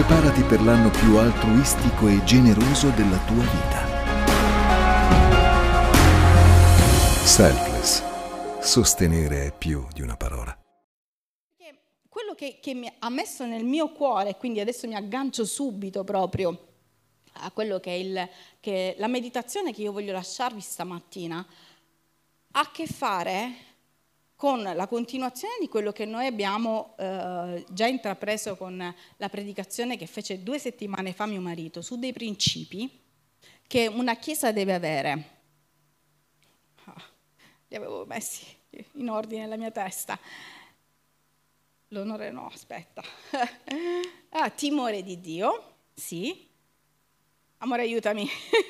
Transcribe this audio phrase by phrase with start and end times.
[0.00, 3.86] Preparati per l'anno più altruistico e generoso della tua vita.
[7.22, 8.02] Selfless.
[8.62, 10.58] Sostenere è più di una parola.
[12.08, 16.68] Quello che, che mi ha messo nel mio cuore, quindi adesso mi aggancio subito proprio
[17.32, 21.46] a quello che è, il, che la meditazione che io voglio lasciarvi stamattina,
[22.52, 23.52] ha a che fare
[24.40, 30.06] con la continuazione di quello che noi abbiamo eh, già intrapreso con la predicazione che
[30.06, 33.02] fece due settimane fa mio marito su dei principi
[33.66, 35.24] che una chiesa deve avere.
[36.84, 37.02] Ah,
[37.68, 38.46] li avevo messi
[38.92, 40.18] in ordine nella mia testa.
[41.88, 43.02] L'onore no, aspetta.
[44.30, 46.48] ah, timore di Dio, sì.
[47.58, 48.26] Amore, aiutami.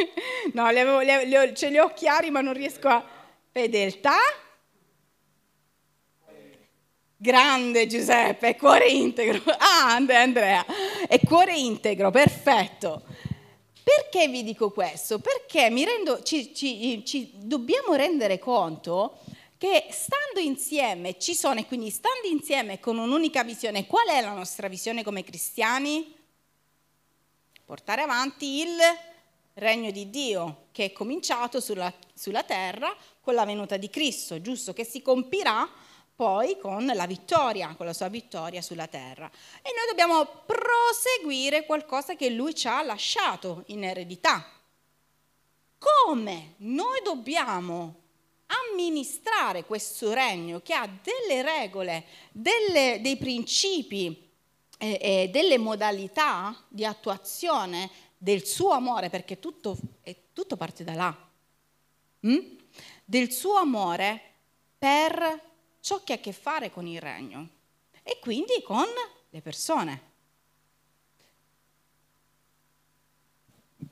[0.52, 3.18] no, li avevo, li, li, ce li ho chiari ma non riesco a...
[3.52, 4.16] Fedeltà,
[7.23, 9.43] Grande Giuseppe, cuore integro.
[9.60, 10.65] Ah, Andrea,
[11.07, 13.02] è cuore integro, perfetto.
[13.82, 15.18] Perché vi dico questo?
[15.18, 19.18] Perché rendo, ci, ci, ci, dobbiamo rendere conto
[19.59, 24.32] che stando insieme ci sono, e quindi stando insieme con un'unica visione, qual è la
[24.32, 26.15] nostra visione come cristiani?
[27.66, 28.79] Portare avanti il
[29.54, 34.73] regno di Dio che è cominciato sulla, sulla terra con la venuta di Cristo, giusto?
[34.73, 35.68] Che si compirà
[36.21, 39.30] poi con la vittoria, con la sua vittoria sulla terra.
[39.63, 44.46] E noi dobbiamo proseguire qualcosa che lui ci ha lasciato in eredità.
[45.79, 47.95] Come noi dobbiamo
[48.68, 54.30] amministrare questo regno che ha delle regole, delle, dei principi
[54.76, 59.74] e, e, delle modalità di attuazione del suo amore, perché tutto,
[60.35, 61.29] tutto parte da là,
[62.26, 62.38] mm?
[63.07, 64.21] del suo amore
[64.76, 65.48] per
[65.81, 67.48] ciò che ha a che fare con il regno
[68.03, 68.86] e quindi con
[69.31, 70.09] le persone.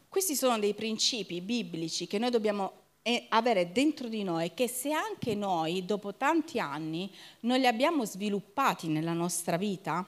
[0.09, 2.73] Questi sono dei principi biblici che noi dobbiamo
[3.03, 7.11] eh, avere dentro di noi, che se anche noi, dopo tanti anni,
[7.41, 10.05] non li abbiamo sviluppati nella nostra vita,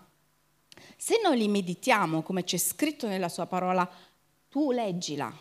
[0.97, 3.89] se noi li meditiamo come c'è scritto nella sua parola,
[4.49, 5.33] tu leggila,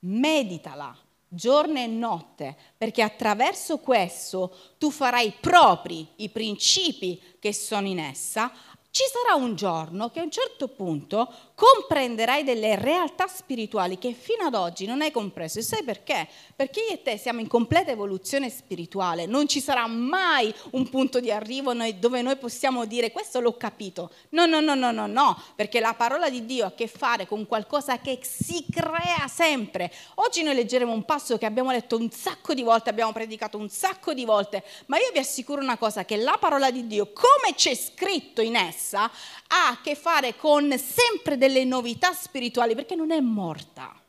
[0.00, 0.96] meditala,
[1.28, 8.50] giorno e notte, perché attraverso questo tu farai propri i principi che sono in essa,
[8.90, 14.44] ci sarà un giorno che a un certo punto comprenderai delle realtà spirituali che fino
[14.44, 15.58] ad oggi non hai compreso.
[15.58, 16.28] E sai perché?
[16.54, 19.26] Perché io e te siamo in completa evoluzione spirituale.
[19.26, 24.12] Non ci sarà mai un punto di arrivo dove noi possiamo dire questo l'ho capito.
[24.30, 27.26] No, no, no, no, no, no, perché la parola di Dio ha a che fare
[27.26, 29.92] con qualcosa che si crea sempre.
[30.14, 33.68] Oggi noi leggeremo un passo che abbiamo letto un sacco di volte, abbiamo predicato un
[33.68, 37.56] sacco di volte, ma io vi assicuro una cosa, che la parola di Dio, come
[37.56, 39.10] c'è scritto in essa,
[39.48, 44.02] ha a che fare con sempre delle novità spirituali perché non è morta.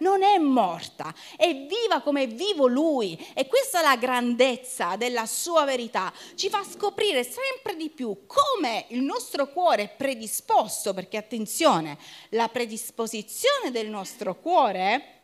[0.00, 5.26] Non è morta, è viva come è vivo lui e questa è la grandezza della
[5.26, 6.12] sua verità.
[6.36, 11.98] Ci fa scoprire sempre di più come il nostro cuore è predisposto, perché attenzione,
[12.30, 15.22] la predisposizione del nostro cuore,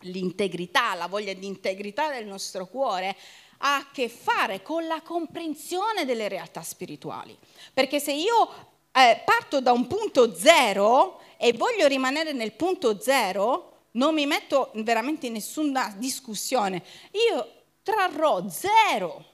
[0.00, 3.16] l'integrità, la voglia di integrità del nostro cuore,
[3.62, 7.36] ha a che fare con la comprensione delle realtà spirituali.
[7.72, 13.86] Perché se io eh, parto da un punto zero e voglio rimanere nel punto zero,
[13.92, 16.82] non mi metto veramente in nessuna discussione.
[17.12, 17.52] Io
[17.82, 19.24] trarrò zero.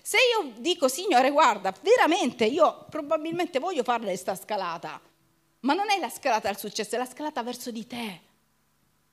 [0.00, 5.00] Se io dico, Signore, guarda, veramente io probabilmente voglio fare questa scalata,
[5.60, 8.20] ma non è la scalata al successo, è la scalata verso di te.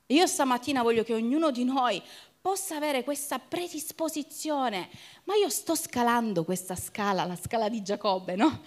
[0.07, 2.01] Io stamattina voglio che ognuno di noi
[2.41, 4.89] possa avere questa predisposizione.
[5.25, 8.61] Ma io sto scalando questa scala, la scala di Giacobbe, no?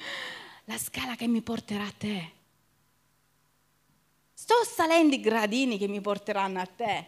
[0.65, 2.31] La scala che mi porterà a te.
[4.33, 7.07] Sto salendo i gradini che mi porteranno a te.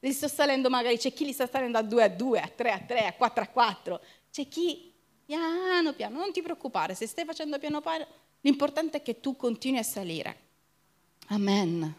[0.00, 2.70] Li sto salendo magari, c'è chi li sta salendo a 2 a 2, a 3
[2.70, 4.00] a 3, a 4 a 4.
[4.30, 4.92] C'è chi
[5.26, 8.06] piano piano, non ti preoccupare, se stai facendo piano piano,
[8.40, 10.38] l'importante è che tu continui a salire.
[11.28, 11.94] Amen.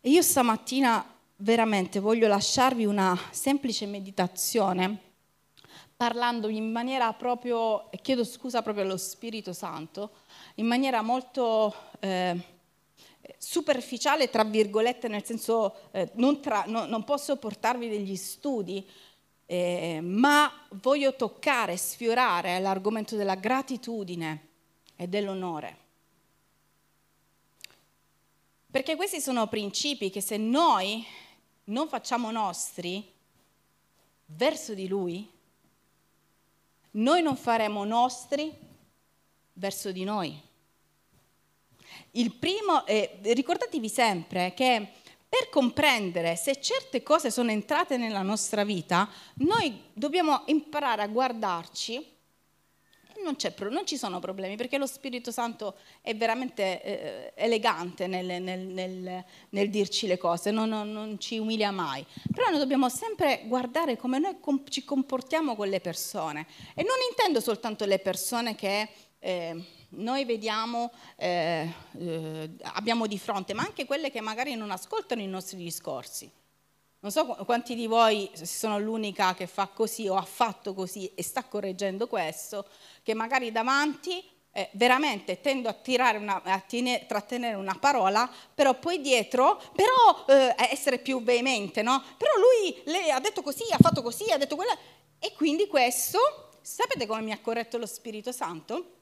[0.00, 5.06] E io stamattina veramente voglio lasciarvi una semplice meditazione
[5.98, 10.12] parlando in maniera proprio, chiedo scusa proprio allo Spirito Santo,
[10.54, 12.38] in maniera molto eh,
[13.36, 18.88] superficiale, tra virgolette, nel senso eh, non, tra, no, non, posso portarvi degli studi,
[19.44, 20.48] eh, ma
[20.80, 24.46] voglio toccare, sfiorare l'argomento della gratitudine
[24.94, 25.76] e dell'onore.
[28.70, 31.04] Perché questi sono principi che se noi
[31.64, 33.04] non facciamo nostri
[34.26, 35.36] verso di Lui,
[36.92, 38.52] noi non faremo nostri
[39.54, 40.46] verso di noi.
[42.12, 44.92] il primo, eh, ricordatevi sempre che
[45.28, 52.17] per comprendere se certe cose sono entrate nella nostra vita, noi dobbiamo imparare a guardarci
[53.22, 53.36] non,
[53.70, 59.24] non, ci sono problemi perché lo Spirito Santo è veramente eh, elegante nel, nel, nel,
[59.50, 62.04] nel, dirci le cose, non, non, non, ci umilia mai.
[62.32, 66.46] Però noi dobbiamo sempre guardare come noi com- ci comportiamo con le persone.
[66.74, 68.88] E non intendo soltanto le persone che
[69.18, 75.20] eh, noi vediamo, eh, eh abbiamo di fronte, ma anche quelle che magari non ascoltano
[75.20, 76.30] i nostri discorsi.
[77.00, 81.22] Non so quanti di voi sono l'unica che fa così o ha fatto così e
[81.22, 82.66] sta correggendo questo,
[83.04, 85.76] che magari davanti eh, veramente tendo a,
[86.16, 92.02] una, a tine, trattenere una parola, però poi dietro, però eh, essere più veemente, no?
[92.16, 94.76] Però lui lei ha detto così, ha fatto così, ha detto quella.
[95.20, 96.18] E quindi questo,
[96.60, 98.94] sapete come mi ha corretto lo Spirito Santo?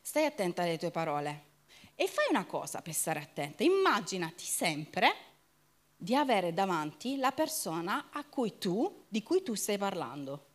[0.00, 1.50] Stai attenta alle tue parole.
[1.96, 5.30] E fai una cosa per stare attenta, immaginati sempre
[6.02, 10.46] di avere davanti la persona cui tu, di cui tu stai parlando.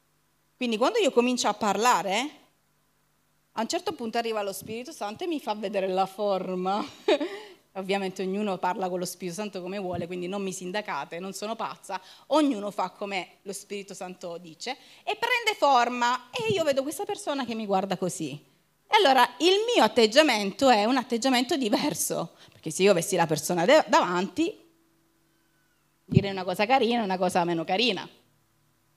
[0.58, 2.30] Quindi quando io comincio a parlare,
[3.54, 6.84] a un certo punto arriva lo Spirito Santo e mi fa vedere la forma.
[7.74, 11.56] Ovviamente ognuno parla con lo Spirito Santo come vuole, quindi non mi sindacate, non sono
[11.56, 14.72] pazza, ognuno fa come lo Spirito Santo dice
[15.04, 18.32] e prende forma e io vedo questa persona che mi guarda così.
[18.86, 23.64] E allora il mio atteggiamento è un atteggiamento diverso, perché se io avessi la persona
[23.88, 24.66] davanti
[26.10, 28.08] dire una cosa carina e una cosa meno carina.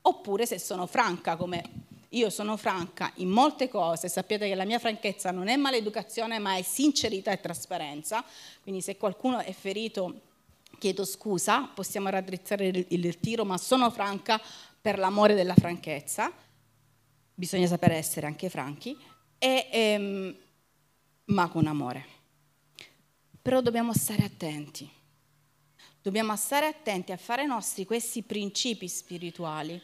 [0.03, 1.63] Oppure se sono franca, come
[2.11, 6.57] io sono franca in molte cose, sappiate che la mia franchezza non è maleducazione, ma
[6.57, 8.25] è sincerità e trasparenza.
[8.63, 10.21] Quindi se qualcuno è ferito,
[10.79, 14.41] chiedo scusa, possiamo raddrizzare il, tiro, ma sono franca
[14.81, 16.33] per l'amore della franchezza.
[17.35, 18.97] Bisogna sapere essere anche franchi,
[19.37, 20.37] e, ehm,
[21.27, 22.07] ma con amore.
[23.43, 24.99] Però dobbiamo stare attenti
[26.03, 29.81] Dobbiamo stare attenti a fare nostri questi principi spirituali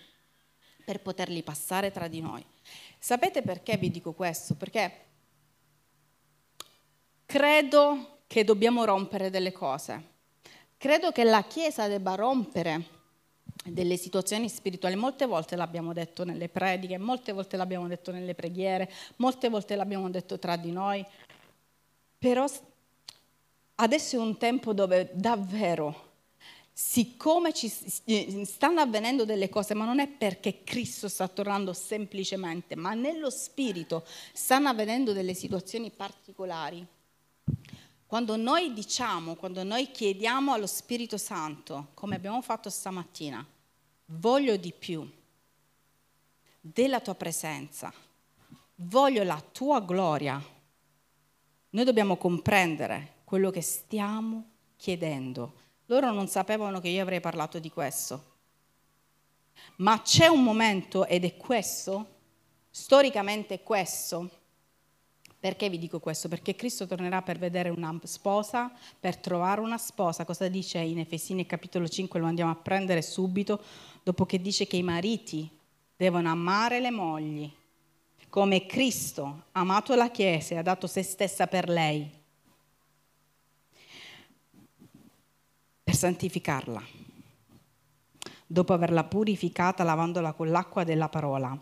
[0.82, 2.42] per poterli passare tra di noi.
[2.98, 4.54] Sapete perché vi dico questo?
[4.54, 5.04] Perché
[7.26, 10.14] credo che dobbiamo rompere delle cose.
[10.78, 12.94] Credo che la Chiesa debba rompere
[13.64, 14.96] delle situazioni spirituali.
[14.96, 20.08] Molte volte l'abbiamo detto nelle prediche, molte volte l'abbiamo detto nelle preghiere, molte volte l'abbiamo
[20.08, 21.04] detto tra di noi.
[22.18, 22.46] Però
[23.74, 26.05] adesso è un tempo dove davvero
[26.78, 32.92] siccome ci stanno avvenendo delle cose, ma non è perché Cristo sta tornando semplicemente, ma
[32.92, 36.86] nello spirito stanno avvenendo delle situazioni particolari.
[38.04, 43.44] Quando noi diciamo, quando noi chiediamo allo Spirito Santo, come abbiamo fatto stamattina,
[44.04, 45.10] voglio di più
[46.60, 47.90] della tua presenza,
[48.74, 50.38] voglio la tua gloria,
[51.70, 57.70] noi dobbiamo comprendere quello che stiamo chiedendo loro non sapevano che io avrei parlato di
[57.70, 58.34] questo.
[59.76, 62.14] Ma c'è un momento, ed è questo,
[62.70, 64.30] storicamente questo.
[65.38, 66.28] Perché vi dico questo?
[66.28, 70.24] Perché Cristo tornerà per vedere una sposa, per trovare una sposa.
[70.24, 72.18] Cosa dice in Efesini capitolo 5?
[72.18, 73.62] Lo andiamo a prendere subito,
[74.02, 75.48] dopo che dice che i mariti
[75.94, 77.50] devono amare le mogli,
[78.28, 82.24] come Cristo ha amato la Chiesa e ha dato se stessa per lei
[85.96, 86.82] santificarla,
[88.46, 91.58] dopo averla purificata lavandola con l'acqua della parola,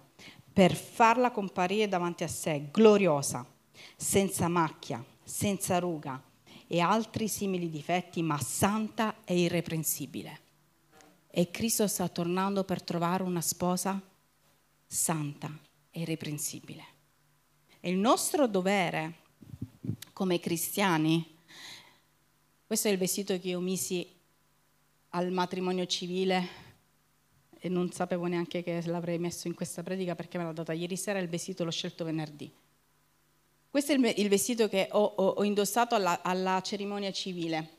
[0.53, 3.47] per farla comparire davanti a sé gloriosa,
[3.97, 6.21] senza macchia, senza ruga
[6.67, 10.41] e altri simili difetti, ma santa e irreprensibile.
[11.29, 14.01] E Cristo sta tornando per trovare una sposa
[14.87, 15.51] santa
[15.91, 16.85] e irreprensibile.
[17.81, 19.23] E il nostro dovere
[20.13, 21.37] come cristiani,
[22.67, 24.14] questo è il vestito che io misi
[25.15, 26.63] al matrimonio civile
[27.59, 30.97] e non sapevo neanche che l'avrei messo in questa predica perché me l'ha data ieri
[30.97, 32.53] sera il vestito l'ho scelto venerdì.
[33.71, 37.71] Questo è il, vestito che ho, ho, ho indossato alla, alla, cerimonia civile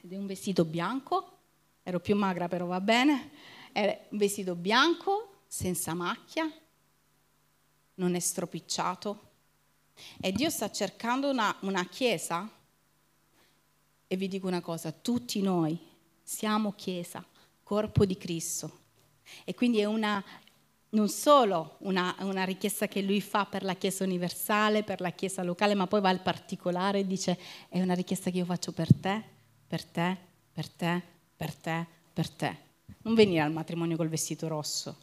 [0.00, 1.38] ed è un vestito bianco,
[1.82, 3.30] ero più magra però va bene,
[3.72, 6.50] è un vestito bianco, senza macchia,
[7.94, 9.30] non è stropicciato
[10.20, 12.48] e Dio sta cercando una, una chiesa
[14.06, 15.94] e vi dico una cosa, tutti noi
[16.26, 17.24] siamo Chiesa,
[17.62, 18.80] corpo di Cristo.
[19.44, 20.22] E quindi è una,
[20.90, 25.44] non solo una, una, richiesta che lui fa per la Chiesa universale, per la Chiesa
[25.44, 28.92] locale, ma poi va al particolare e dice è una richiesta che io faccio per
[28.92, 29.22] te,
[29.68, 30.16] per te,
[30.52, 31.02] per te,
[31.36, 32.56] per te, per te.
[33.02, 34.96] Non venire al matrimonio col vestito rosso,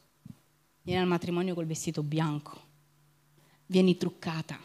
[0.82, 2.62] vieni al matrimonio col vestito bianco,
[3.65, 4.60] vieni truccata,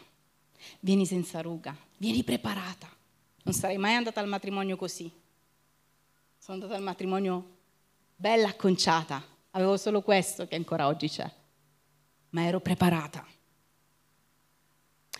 [0.81, 2.89] vieni senza ruga, vieni preparata.
[3.43, 5.09] Non sarei mai andata al matrimonio così.
[6.49, 7.57] Sono andata al matrimonio
[8.15, 11.31] bella acconciata, avevo solo questo che ancora oggi c'è,
[12.29, 13.23] ma ero preparata.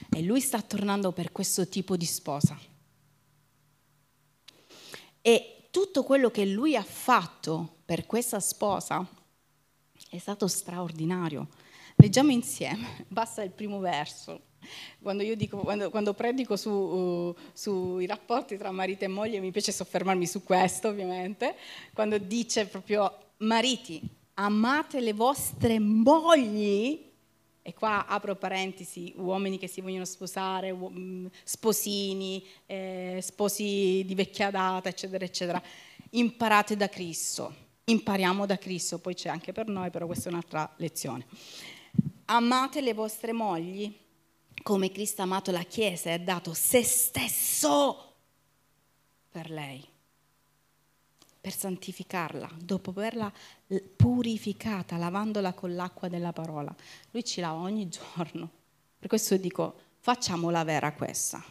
[0.10, 2.58] E lui sta tornando per questo tipo di sposa.
[5.22, 9.08] E tutto quello che lui ha fatto per questa sposa
[10.10, 11.48] è stato straordinario.
[11.98, 14.48] Leggiamo insieme, basta il primo verso.
[15.02, 19.52] Quando, io dico, quando, quando predico su, uh, sui rapporti tra marito e moglie, mi
[19.52, 21.56] piace soffermarmi su questo, ovviamente,
[21.94, 24.02] quando dice proprio, mariti,
[24.36, 27.08] amate le vostre mogli,
[27.62, 34.50] e qua apro parentesi, uomini che si vogliono sposare, mm, sposini, eh, sposi di vecchia
[34.50, 35.62] data, eccetera, eccetera,
[36.12, 40.74] imparate da Cristo, impariamo da Cristo, poi c'è anche per noi, però questa è un'altra
[40.78, 41.26] lezione.
[42.26, 43.94] Amate le vostre mogli
[44.62, 48.14] come Cristo ha amato la Chiesa e ha dato se stesso
[49.30, 49.86] per lei,
[51.40, 53.32] per santificarla, dopo averla
[53.96, 56.74] purificata, lavandola con l'acqua della parola.
[57.12, 58.50] Lui ci lava ogni giorno.
[58.98, 61.44] Per questo dico, facciamola vera questa,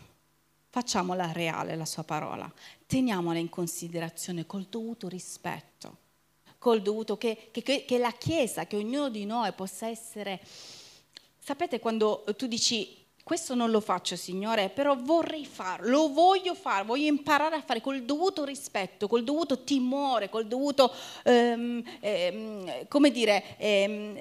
[0.69, 2.53] facciamola reale la sua parola,
[2.87, 5.97] teniamola in considerazione col dovuto rispetto,
[6.59, 10.41] col dovuto che, che, che la Chiesa, che ognuno di noi possa essere
[11.49, 12.98] Sapete quando tu dici
[13.29, 17.83] questo non lo faccio Signore, però vorrei farlo, lo voglio fare, voglio imparare a fare
[17.83, 20.91] col dovuto rispetto, col dovuto timore, col dovuto,
[21.25, 24.19] ehm, ehm, come dire, ehm,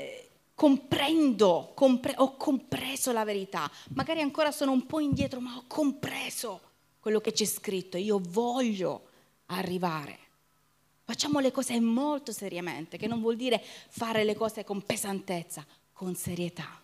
[0.54, 6.60] comprendo, compre- ho compreso la verità, magari ancora sono un po' indietro, ma ho compreso
[7.00, 9.04] quello che c'è scritto, io voglio
[9.46, 10.18] arrivare.
[11.06, 16.14] Facciamo le cose molto seriamente, che non vuol dire fare le cose con pesantezza, con
[16.14, 16.82] serietà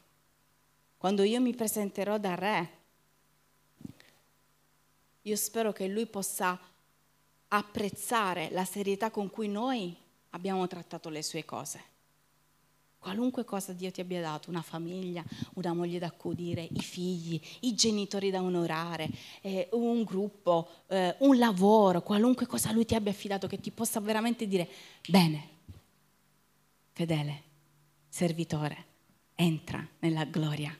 [1.04, 2.70] quando io mi presenterò da Re,
[5.24, 6.58] io spero che Lui possa
[7.50, 9.94] apprezzare la serietà con cui noi
[10.30, 11.84] abbiamo trattato le sue cose.
[13.00, 17.76] Qualunque cosa Dio ti abbia dato, una famiglia, una moglie da accudire, i figli, i
[17.76, 19.10] genitori da onorare,
[19.42, 24.00] eh, un gruppo, eh, un lavoro, qualunque cosa Lui ti abbia affidato che ti possa
[24.00, 24.70] veramente dire,
[25.06, 25.50] bene,
[26.94, 27.44] fedele,
[28.08, 28.86] servitore,
[29.36, 30.78] entra nella gloria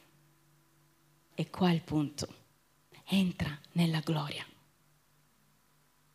[1.36, 2.28] e qua è il punto.
[3.06, 4.46] Entra nella gloria.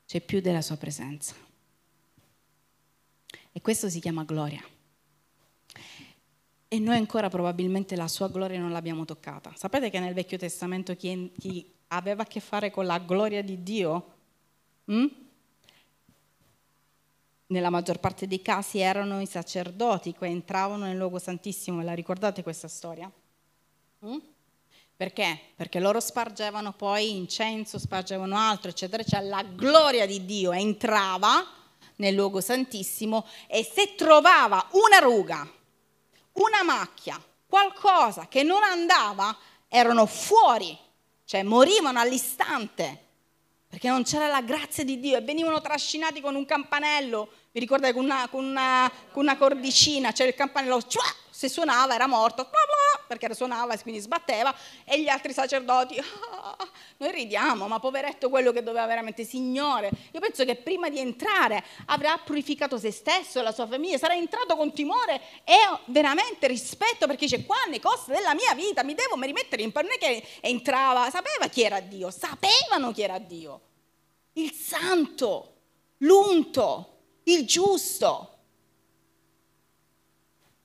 [0.07, 1.35] C'è più della sua presenza.
[3.53, 4.63] E questo si chiama gloria.
[6.71, 9.53] E noi ancora probabilmente la sua gloria non l'abbiamo toccata.
[9.57, 13.63] Sapete che nel Vecchio Testamento chi, chi aveva a che fare con la gloria di
[13.63, 14.15] Dio,
[14.85, 15.07] hm?
[17.47, 21.83] nella maggior parte dei casi erano i sacerdoti che entravano nel luogo santissimo.
[21.83, 23.11] La ricordate questa storia?
[24.01, 24.19] Hm?
[24.99, 25.39] Perché?
[25.55, 31.47] Perché loro spargevano poi incenso, spargevano altro, eccetera, cioè la gloria di Dio entrava
[31.99, 35.49] nel luogo santissimo e se trovava una ruga,
[36.33, 39.39] una macchia, qualcosa che non andava,
[39.69, 40.77] erano fuori,
[41.25, 43.07] cioè morivano all'istante,
[43.69, 47.93] perché non c'era la grazia di Dio e venivano trascinati con un campanello, vi ricordate
[47.93, 51.07] con una, con una, con una cordicina, c'era il campanello, cioè,
[51.39, 54.53] se suonava era morto, bla bla, perché suonava e quindi sbatteva,
[54.85, 60.19] e gli altri sacerdoti, ah, noi ridiamo, ma poveretto quello che doveva veramente, Signore, io
[60.19, 64.57] penso che prima di entrare avrà purificato se stesso e la sua famiglia, sarà entrato
[64.57, 65.55] con timore e
[65.85, 69.97] veramente rispetto, perché dice, qua nei costi della mia vita mi devo rimettere in è
[69.97, 73.61] che entrava, sapeva chi era Dio, sapevano chi era Dio,
[74.33, 75.55] il santo,
[75.99, 78.38] l'unto, il giusto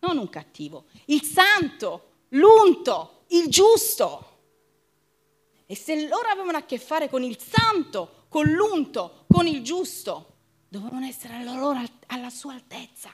[0.03, 4.31] non un cattivo, il santo, l'unto, il giusto.
[5.65, 10.31] E se loro avevano a che fare con il santo, con l'unto, con il giusto,
[10.67, 13.11] dovevano essere alla, loro, alla sua altezza.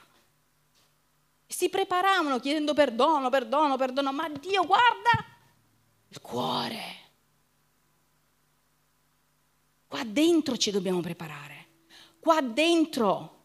[1.46, 5.10] E si preparavano chiedendo perdono, perdono, perdono, ma Dio guarda
[6.08, 6.98] il cuore.
[9.86, 11.68] Qua dentro ci dobbiamo preparare.
[12.18, 13.39] Qua dentro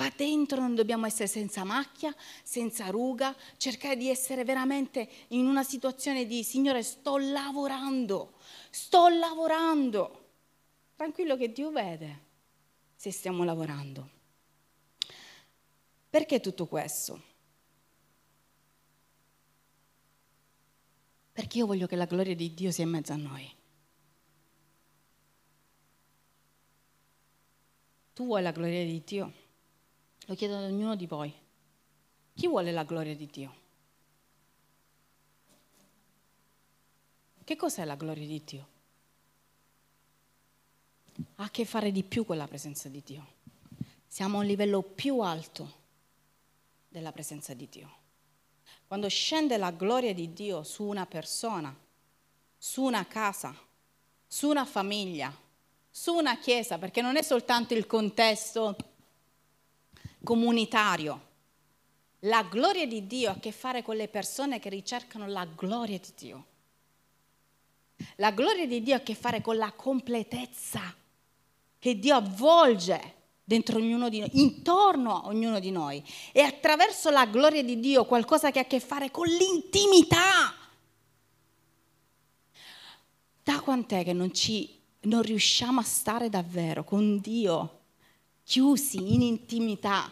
[0.00, 5.62] Qua dentro non dobbiamo essere senza macchia, senza ruga, cercare di essere veramente in una
[5.62, 8.38] situazione di Signore, sto lavorando,
[8.70, 10.28] sto lavorando.
[10.96, 12.24] Tranquillo che Dio vede
[12.96, 14.08] se stiamo lavorando.
[16.08, 17.22] Perché tutto questo?
[21.30, 23.54] Perché io voglio che la gloria di Dio sia in mezzo a noi.
[28.14, 29.39] Tu vuoi la gloria di Dio?
[30.30, 31.34] Lo chiedo ad ognuno di voi.
[32.34, 33.54] Chi vuole la gloria di Dio?
[37.42, 38.68] Che cos'è la gloria di Dio?
[41.34, 43.26] Ha a che fare di più con la presenza di Dio.
[44.06, 45.78] Siamo a un livello più alto
[46.88, 47.90] della presenza di Dio.
[48.86, 51.76] Quando scende la gloria di Dio su una persona,
[52.56, 53.52] su una casa,
[54.28, 55.36] su una famiglia,
[55.90, 58.76] su una chiesa, perché non è soltanto il contesto
[60.22, 61.28] comunitario.
[62.24, 65.98] La gloria di Dio ha a che fare con le persone che ricercano la gloria
[65.98, 66.46] di Dio.
[68.16, 70.94] La gloria di Dio ha a che fare con la completezza
[71.78, 76.02] che Dio avvolge dentro ognuno di noi, intorno a ognuno di noi.
[76.32, 80.54] E attraverso la gloria di Dio qualcosa che ha a che fare con l'intimità.
[83.42, 87.79] Da quant'è che non, ci, non riusciamo a stare davvero con Dio
[88.50, 90.10] chiusi in intimità?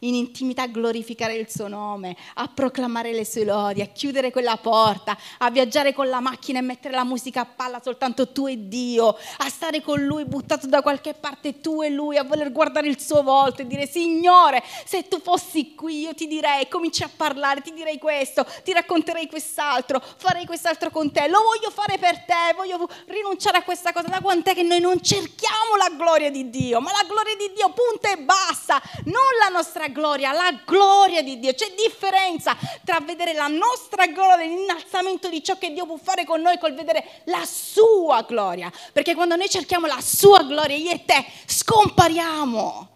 [0.00, 4.56] In intimità a glorificare il suo nome, a proclamare le sue lodi, a chiudere quella
[4.56, 8.68] porta, a viaggiare con la macchina e mettere la musica a palla soltanto tu e
[8.68, 12.88] Dio, a stare con lui buttato da qualche parte tu e lui, a voler guardare
[12.88, 17.10] il suo volto e dire Signore, se tu fossi qui io ti direi, cominci a
[17.14, 22.24] parlare, ti direi questo, ti racconterei quest'altro, farei quest'altro con te, lo voglio fare per
[22.24, 24.08] te, voglio rinunciare a questa cosa.
[24.08, 27.72] Da quant'è che noi non cerchiamo la gloria di Dio, ma la gloria di Dio
[27.72, 31.54] punta e basta, non la nostra gloria, la gloria di Dio.
[31.54, 36.40] C'è differenza tra vedere la nostra gloria, l'innalzamento di ciò che Dio può fare con
[36.40, 38.70] noi, col vedere la sua gloria.
[38.92, 42.88] Perché quando noi cerchiamo la sua gloria, io e te scompariamo.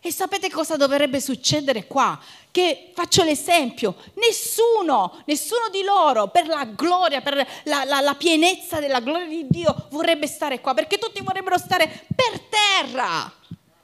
[0.00, 2.18] E sapete cosa dovrebbe succedere qua?
[2.50, 8.78] Che faccio l'esempio, nessuno, nessuno di loro per la gloria, per la, la, la, pienezza
[8.78, 13.37] della gloria di Dio vorrebbe stare qua, perché tutti vorrebbero stare per terra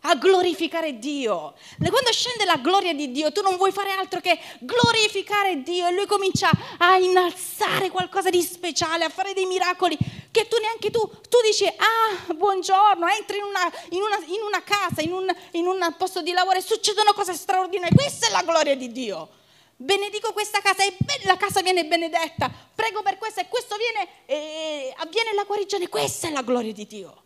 [0.07, 1.55] a glorificare Dio.
[1.79, 5.93] Quando scende la gloria di Dio, tu non vuoi fare altro che glorificare Dio e
[5.93, 9.97] lui comincia a innalzare qualcosa di speciale, a fare dei miracoli
[10.31, 14.63] che tu neanche tu, tu dici, ah, buongiorno, entri in una, in una, in una
[14.63, 17.95] casa, in un, in un posto di lavoro e succedono cose straordinarie.
[17.95, 19.29] Questa è la gloria di Dio
[19.77, 24.95] benedico questa casa e la casa viene benedetta, prego per questa e questo viene, e
[24.99, 27.24] avviene la guarigione, questa è la gloria di Dio.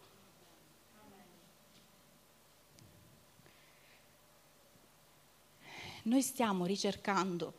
[6.08, 7.52] Noi stiamo ricercando,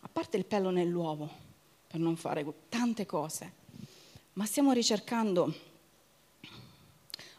[0.00, 1.28] a parte il pelo nell'uovo,
[1.86, 3.52] per non fare tante cose,
[4.34, 5.54] ma stiamo ricercando,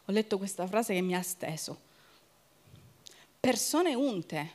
[0.06, 1.80] ho letto questa frase che mi ha steso,
[3.40, 4.52] persone unte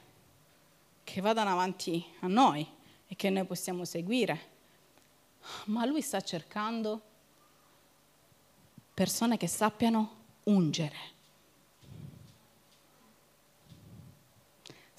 [1.04, 2.66] che vadano avanti a noi
[3.06, 4.50] e che noi possiamo seguire,
[5.66, 7.00] ma lui sta cercando
[8.92, 11.11] persone che sappiano ungere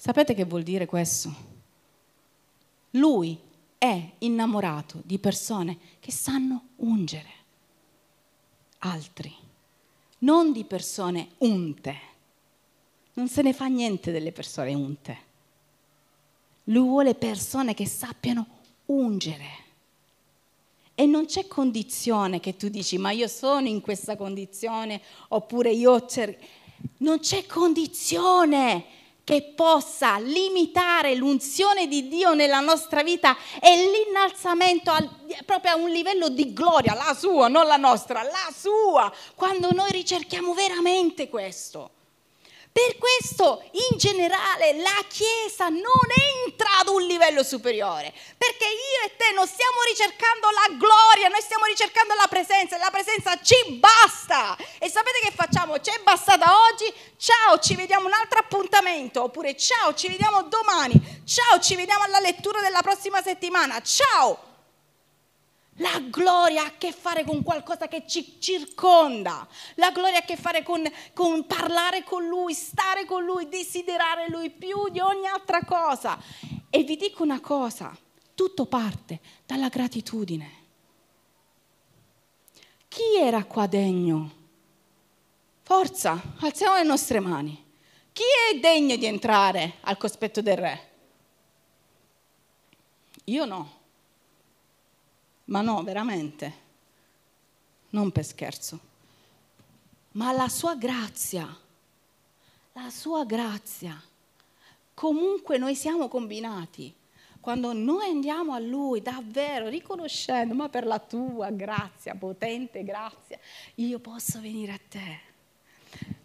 [0.04, 1.34] Sapete che vuol dire questo?
[2.90, 3.38] Lui
[3.78, 7.30] è innamorato di persone che sanno ungere
[8.80, 9.34] altri,
[10.18, 11.96] non di persone unte.
[13.14, 15.18] Non se ne fa niente delle persone unte.
[16.64, 18.46] Lui vuole persone che sappiano
[18.84, 19.48] ungere.
[20.94, 26.04] E non c'è condizione che tu dici, ma io sono in questa condizione, oppure io
[26.04, 26.44] cerco.
[26.98, 35.08] Non c'è condizione che possa limitare l'unzione di Dio nella nostra vita e l'innalzamento al,
[35.46, 39.90] proprio a un livello di gloria, la sua, non la nostra, la sua, quando noi
[39.90, 41.90] ricerchiamo veramente questo.
[42.74, 46.08] Per questo in generale la Chiesa non
[46.44, 51.40] entra ad un livello superiore, perché io e te non stiamo ricercando la gloria, noi
[51.40, 54.56] stiamo ricercando la presenza e la presenza ci basta.
[54.80, 55.78] E sapete che facciamo?
[55.78, 61.22] Ci è bastata oggi, ciao, ci vediamo un altro appuntamento, oppure ciao, ci vediamo domani,
[61.24, 64.53] ciao, ci vediamo alla lettura della prossima settimana, ciao.
[65.78, 69.46] La gloria ha a che fare con qualcosa che ci circonda.
[69.74, 70.82] La gloria ha a che fare con,
[71.12, 76.16] con, parlare con Lui, stare con Lui, desiderare Lui più di ogni altra cosa.
[76.70, 77.96] E vi dico una cosa,
[78.34, 80.62] tutto parte dalla gratitudine.
[82.86, 84.42] Chi era qua degno?
[85.62, 87.62] Forza, alziamo le nostre mani.
[88.12, 90.90] Chi è degno di entrare al cospetto del Re?
[93.24, 93.73] Io no.
[95.46, 96.52] Ma no, veramente,
[97.90, 98.92] non per scherzo.
[100.12, 101.54] Ma la sua grazia,
[102.72, 104.00] la sua grazia,
[104.94, 106.94] comunque noi siamo combinati.
[107.40, 113.38] Quando noi andiamo a Lui davvero riconoscendo, ma per la tua grazia, potente grazia,
[113.74, 115.20] io posso venire a te.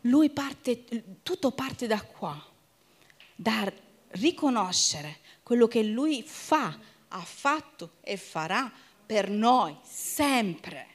[0.02, 2.42] Lui parte, tutto parte da qua,
[3.36, 3.72] da
[4.12, 6.78] riconoscere quello che Lui fa
[7.10, 8.72] ha fatto e farà
[9.10, 10.86] per noi sempre.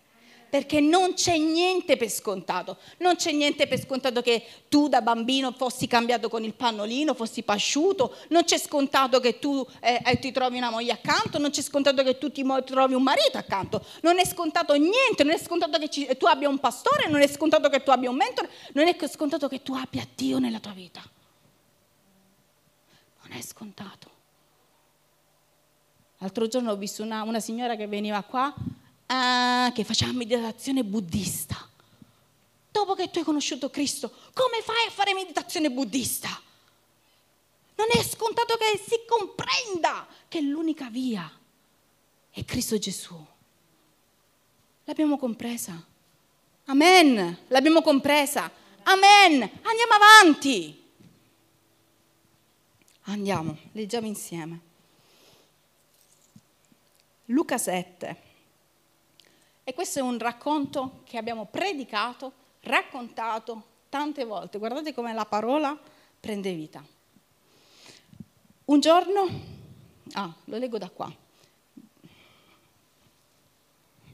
[0.48, 2.77] Perché non c'è niente per scontato.
[2.98, 7.42] Non c'è niente per scontato che tu da bambino fossi cambiato con il pannolino, fossi
[7.42, 11.61] pasciuto, non c'è scontato che tu eh, eh ti trovi una moglie accanto, non c'è
[11.61, 15.77] scontato che tu ti trovi un marito accanto, non è scontato niente, non è scontato
[15.81, 18.87] che ci, tu abbia un pastore, non è scontato che tu abbia un mentore, non
[18.87, 21.03] è scontato che tu abbia Dio nella tua vita.
[23.22, 24.13] Non è scontato.
[26.24, 28.54] L'altro giorno ho visto una, una signora che veniva qua
[29.08, 31.68] ah, che faceva meditazione buddista.
[32.70, 36.30] Dopo che tu hai conosciuto Cristo, come fai a fare meditazione buddista?
[37.74, 41.30] Non è scontato che si comprenda che l'unica via
[42.30, 43.22] è Cristo Gesù.
[44.84, 45.78] L'abbiamo compresa.
[46.64, 47.38] Amen.
[47.48, 48.50] L'abbiamo compresa.
[48.84, 49.42] Amen.
[49.42, 50.82] Andiamo avanti.
[53.02, 54.72] Andiamo, leggiamo insieme.
[57.26, 58.16] Luca 7.
[59.64, 64.58] E questo è un racconto che abbiamo predicato, raccontato tante volte.
[64.58, 65.78] Guardate come la parola
[66.20, 66.84] prende vita.
[68.66, 69.26] Un giorno,
[70.12, 71.10] ah, lo leggo da qua.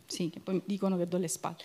[0.06, 1.56] Sì, che poi dicono che do le spalle.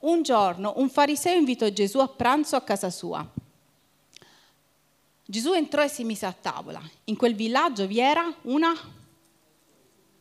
[0.00, 3.26] Un giorno un fariseo invitò Gesù a pranzo a casa sua.
[5.24, 6.82] Gesù entrò e si mise a tavola.
[7.04, 8.74] In quel villaggio vi era una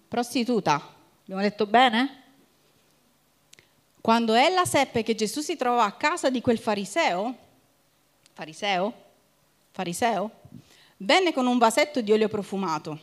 [0.09, 0.83] prostituta.
[1.21, 2.23] Abbiamo detto bene?
[4.01, 7.35] Quando ella seppe che Gesù si trovava a casa di quel fariseo,
[8.33, 8.93] fariseo,
[9.71, 10.31] fariseo,
[10.97, 12.99] venne con un vasetto di olio profumato.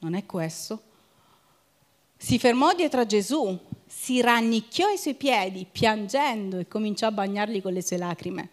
[0.00, 0.82] Non è questo.
[2.16, 7.60] Si fermò dietro a Gesù, si rannicchiò ai suoi piedi, piangendo e cominciò a bagnarli
[7.60, 8.48] con le sue lacrime.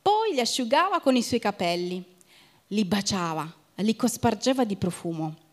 [0.00, 2.02] Poi li asciugava con i suoi capelli,
[2.68, 5.44] li baciava, li cospargeva di profumo.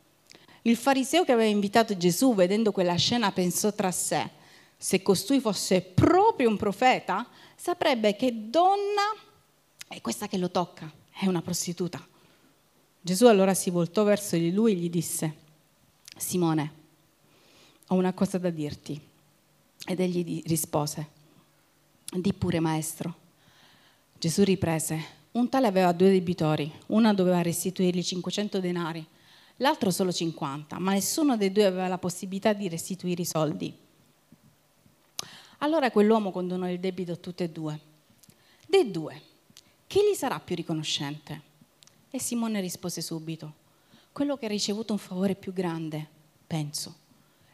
[0.66, 4.30] Il fariseo che aveva invitato Gesù, vedendo quella scena, pensò tra sé,
[4.78, 9.14] se costui fosse proprio un profeta, saprebbe che donna
[9.90, 12.06] è questa che lo tocca, è una prostituta.
[13.02, 15.36] Gesù allora si voltò verso di lui e gli disse,
[16.16, 16.74] Simone,
[17.88, 19.00] ho una cosa da dirti.
[19.86, 21.10] Ed egli rispose,
[22.10, 23.16] di pure maestro.
[24.18, 29.06] Gesù riprese, un tale aveva due debitori, una doveva restituirgli 500 denari
[29.58, 33.74] l'altro solo 50, ma nessuno dei due aveva la possibilità di restituire i soldi.
[35.60, 37.80] Allora quell'uomo condonò il debito a tutti e due.
[38.68, 39.22] Dei due,
[39.88, 41.52] chi gli sarà più riconoscente?
[42.10, 43.54] E Simone rispose subito,
[44.12, 46.06] quello che ha ricevuto un favore più grande,
[46.46, 46.96] penso.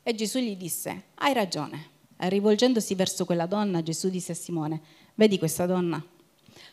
[0.01, 1.97] E Gesù gli disse, hai ragione.
[2.17, 4.81] E rivolgendosi verso quella donna, Gesù disse a Simone,
[5.15, 6.03] vedi questa donna?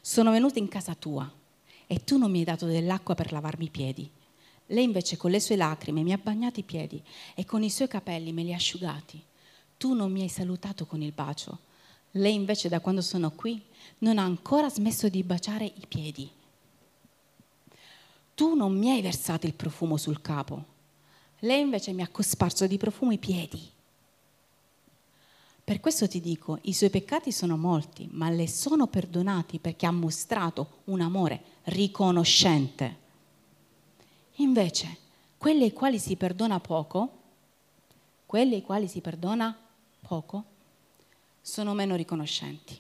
[0.01, 1.31] Sono venuta in casa tua
[1.87, 4.11] e tu non mi hai dato dell'acqua per lavarmi i piedi
[4.67, 7.01] lei invece con le sue lacrime mi ha bagnato i piedi
[7.35, 9.23] e con i suoi capelli me li ha asciugati.
[9.77, 11.59] Tu non mi hai salutato con il bacio.
[12.13, 13.63] Lei invece da quando sono qui
[13.99, 16.31] non ha ancora smesso di baciare i piedi.
[18.35, 20.75] Tu non mi hai versato il profumo sul capo.
[21.41, 23.71] Lei invece mi ha cosparso di profumo i piedi.
[25.63, 29.91] Per questo ti dico, i suoi peccati sono molti, ma le sono perdonati perché ha
[29.91, 33.05] mostrato un amore riconoscente.
[34.37, 34.99] Invece,
[35.39, 37.11] quelli ai quali si perdona poco,
[38.27, 39.57] quelli ai quali si perdona
[40.01, 40.45] poco,
[41.41, 42.79] sono meno riconoscenti.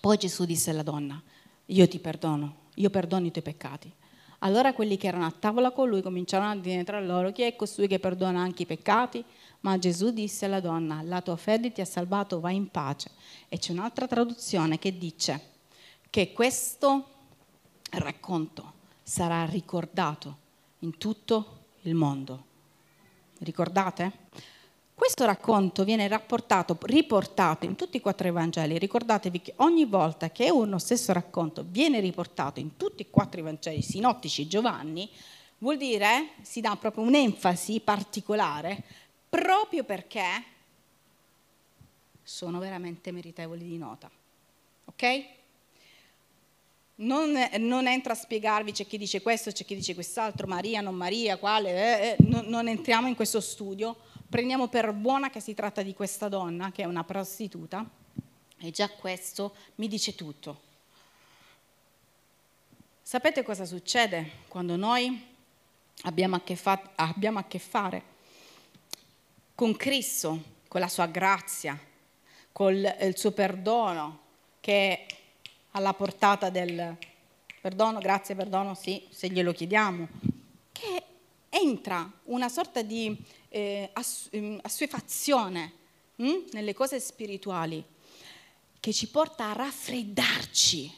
[0.00, 1.22] Poi Gesù disse alla donna,
[1.66, 3.92] io ti perdono, io perdono i tuoi peccati.
[4.40, 7.54] Allora quelli che erano a tavola con lui cominciarono a dire tra loro, chi è
[7.54, 9.24] costui che perdona anche i peccati?
[9.60, 13.12] Ma Gesù disse alla donna, la tua fede ti ha salvato, vai in pace.
[13.48, 15.50] E c'è un'altra traduzione che dice
[16.10, 17.08] che questo
[17.90, 20.44] racconto sarà ricordato
[20.86, 22.44] in tutto il mondo.
[23.38, 24.24] Ricordate?
[24.94, 28.78] Questo racconto viene rapportato, riportato in tutti i quattro Evangeli.
[28.78, 33.42] Ricordatevi che ogni volta che uno stesso racconto viene riportato in tutti e quattro i
[33.42, 35.10] Vangeli sinottici Giovanni,
[35.58, 38.82] vuol dire si dà proprio un'enfasi particolare
[39.28, 40.44] proprio perché
[42.22, 44.10] sono veramente meritevoli di nota.
[44.86, 45.35] Ok?
[46.98, 50.94] Non, non, entro a spiegarvi, c'è chi dice questo, c'è chi dice quest'altro, Maria, non
[50.94, 53.96] Maria, quale, eh, eh, non, non entriamo in questo studio,
[54.30, 57.86] prendiamo per buona che si tratta di questa donna, che è una prostituta,
[58.58, 60.62] e già questo mi dice tutto.
[63.02, 65.34] Sapete cosa succede quando noi
[66.02, 68.02] abbiamo a che, fa- abbiamo a che fare
[69.54, 71.78] con Cristo, con la sua grazia,
[72.52, 74.20] con il suo perdono,
[74.60, 75.06] che
[75.76, 76.96] alla portata del
[77.60, 80.08] perdono, grazie, perdono, sì, se glielo chiediamo,
[80.72, 81.02] che
[81.50, 83.14] entra una sorta di
[83.50, 83.90] eh,
[84.30, 85.72] ehm, assuefazione
[86.16, 86.46] hm?
[86.52, 87.84] nelle cose spirituali
[88.80, 90.92] che ci porta a raffreddarci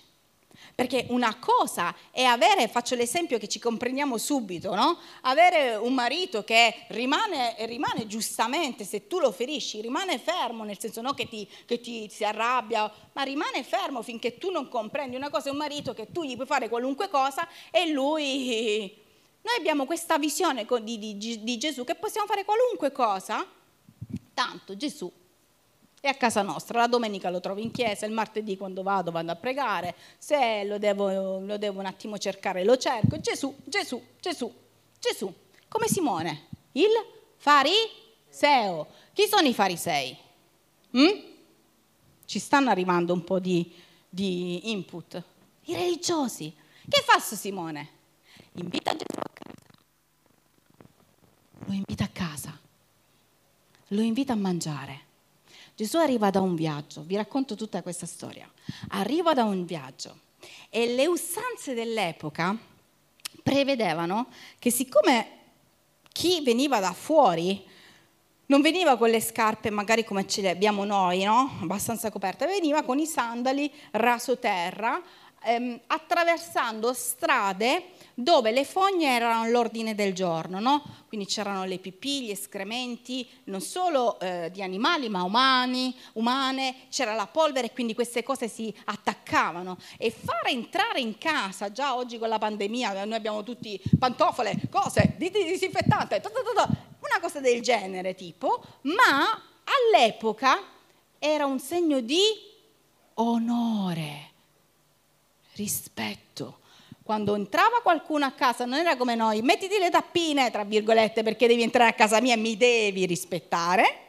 [0.78, 4.96] perché una cosa è avere, faccio l'esempio che ci comprendiamo subito, no?
[5.22, 11.00] avere un marito che rimane, rimane, giustamente, se tu lo ferisci, rimane fermo, nel senso
[11.00, 15.16] non che ti, che ti si arrabbia, ma rimane fermo finché tu non comprendi.
[15.16, 19.06] Una cosa è un marito che tu gli puoi fare qualunque cosa e lui...
[19.40, 23.44] Noi abbiamo questa visione di, di, di Gesù che possiamo fare qualunque cosa,
[24.32, 25.10] tanto Gesù
[26.08, 29.30] è a casa nostra, la domenica lo trovo in chiesa, il martedì quando vado vado
[29.30, 33.20] a pregare, se lo devo, lo devo un attimo cercare lo cerco.
[33.20, 34.52] Gesù, Gesù, Gesù,
[34.98, 35.32] Gesù,
[35.68, 36.90] come Simone, il
[37.36, 38.86] fariseo.
[39.12, 40.16] Chi sono i farisei?
[40.96, 41.26] Mm?
[42.24, 43.72] Ci stanno arrivando un po' di,
[44.08, 45.22] di input.
[45.64, 46.54] I religiosi.
[46.88, 47.96] Che fa Simone?
[48.54, 49.56] Invita Gesù a casa.
[51.66, 52.60] Lo invita a casa.
[53.88, 55.06] Lo invita a mangiare
[55.78, 58.50] Gesù arriva da un viaggio, vi racconto tutta questa storia.
[58.88, 60.22] Arriva da un viaggio
[60.70, 62.56] e le usanze dell'epoca
[63.44, 64.26] prevedevano
[64.58, 65.28] che siccome
[66.10, 67.64] chi veniva da fuori
[68.46, 71.58] non veniva con le scarpe magari come ce le abbiamo noi, no?
[71.62, 75.00] abbastanza coperte, veniva con i sandali raso terra,
[75.44, 80.82] ehm, attraversando strade dove le fogne erano all'ordine del giorno, no?
[81.06, 87.14] quindi c'erano le pipì, gli escrementi, non solo eh, di animali ma umani, umane, c'era
[87.14, 89.78] la polvere quindi queste cose si attaccavano.
[89.96, 95.14] E far entrare in casa, già oggi con la pandemia noi abbiamo tutti pantofole, cose,
[95.16, 100.58] disinfettante, una cosa del genere tipo, ma all'epoca
[101.20, 102.20] era un segno di
[103.14, 104.28] onore
[105.58, 106.60] rispetto.
[107.02, 111.46] Quando entrava qualcuno a casa non era come noi, mettiti le tappine, tra virgolette, perché
[111.46, 114.06] devi entrare a casa mia e mi devi rispettare,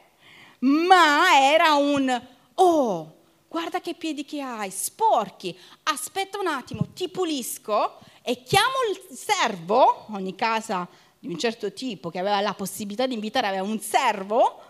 [0.60, 2.22] ma era un,
[2.56, 3.16] oh,
[3.48, 10.06] guarda che piedi che hai, sporchi, aspetta un attimo, ti pulisco e chiamo il servo,
[10.12, 14.62] ogni casa di un certo tipo che aveva la possibilità di invitare aveva un servo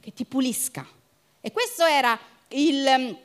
[0.00, 0.86] che ti pulisca.
[1.42, 2.18] E questo era
[2.48, 3.18] il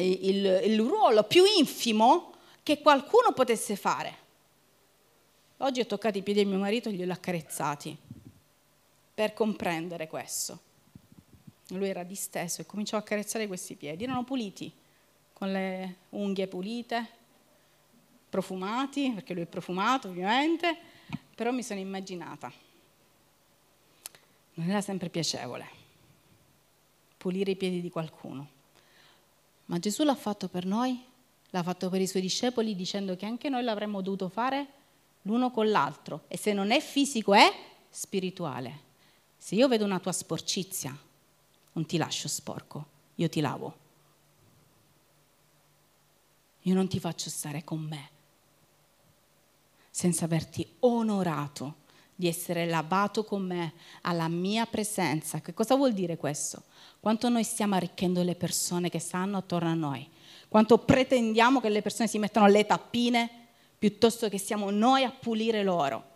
[0.00, 4.20] il, il ruolo più infimo che qualcuno potesse fare.
[5.58, 7.96] Oggi ho toccato i piedi di mio marito e glieli ho accarezzati
[9.14, 10.58] per comprendere questo.
[11.68, 14.04] Lui era disteso e cominciò a accarezzare questi piedi.
[14.04, 14.72] Erano puliti,
[15.32, 17.08] con le unghie pulite,
[18.28, 20.76] profumati, perché lui è profumato ovviamente,
[21.34, 22.52] però mi sono immaginata.
[24.54, 25.80] Non era sempre piacevole
[27.22, 28.48] pulire i piedi di qualcuno.
[29.66, 31.02] Ma Gesù l'ha fatto per noi,
[31.50, 34.66] l'ha fatto per i suoi discepoli dicendo che anche noi l'avremmo dovuto fare
[35.22, 36.24] l'uno con l'altro.
[36.28, 37.52] E se non è fisico è
[37.88, 38.90] spirituale.
[39.36, 40.96] Se io vedo una tua sporcizia,
[41.72, 43.76] non ti lascio sporco, io ti lavo.
[46.62, 48.10] Io non ti faccio stare con me
[49.94, 51.80] senza averti onorato
[52.14, 53.72] di essere lavato con me
[54.02, 55.40] alla mia presenza.
[55.40, 56.62] Che cosa vuol dire questo?
[57.00, 60.08] Quanto noi stiamo arricchendo le persone che stanno attorno a noi,
[60.48, 63.30] quanto pretendiamo che le persone si mettano le tappine
[63.78, 66.10] piuttosto che siamo noi a pulire loro.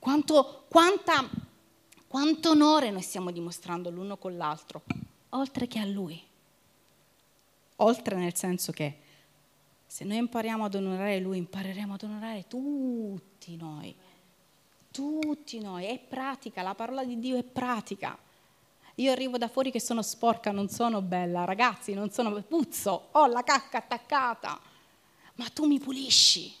[0.00, 1.28] Quanto, quanta,
[2.08, 4.82] quanto onore noi stiamo dimostrando l'uno con l'altro,
[5.30, 6.20] oltre che a lui.
[7.76, 8.98] Oltre nel senso che
[9.86, 13.94] se noi impariamo ad onorare lui, impareremo ad onorare tutti noi.
[14.90, 15.86] Tutti noi.
[15.86, 18.18] È pratica, la parola di Dio è pratica.
[18.96, 23.26] Io arrivo da fuori che sono sporca, non sono bella, ragazzi, non sono puzzo, ho
[23.26, 24.58] la cacca attaccata,
[25.34, 26.52] ma tu mi pulisci.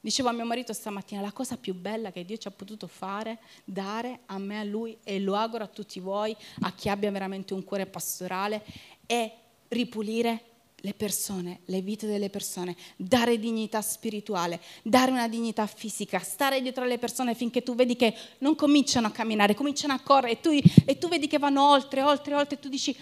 [0.00, 3.40] Dicevo a mio marito stamattina, la cosa più bella che Dio ci ha potuto fare,
[3.64, 7.52] dare a me, a lui, e lo auguro a tutti voi, a chi abbia veramente
[7.52, 8.64] un cuore pastorale,
[9.04, 9.34] è
[9.68, 10.42] ripulire
[10.82, 16.84] le persone, le vite delle persone, dare dignità spirituale, dare una dignità fisica, stare dietro
[16.84, 20.50] alle persone finché tu vedi che non cominciano a camminare, cominciano a correre e tu,
[20.84, 22.96] e tu vedi che vanno oltre, oltre, oltre e tu dici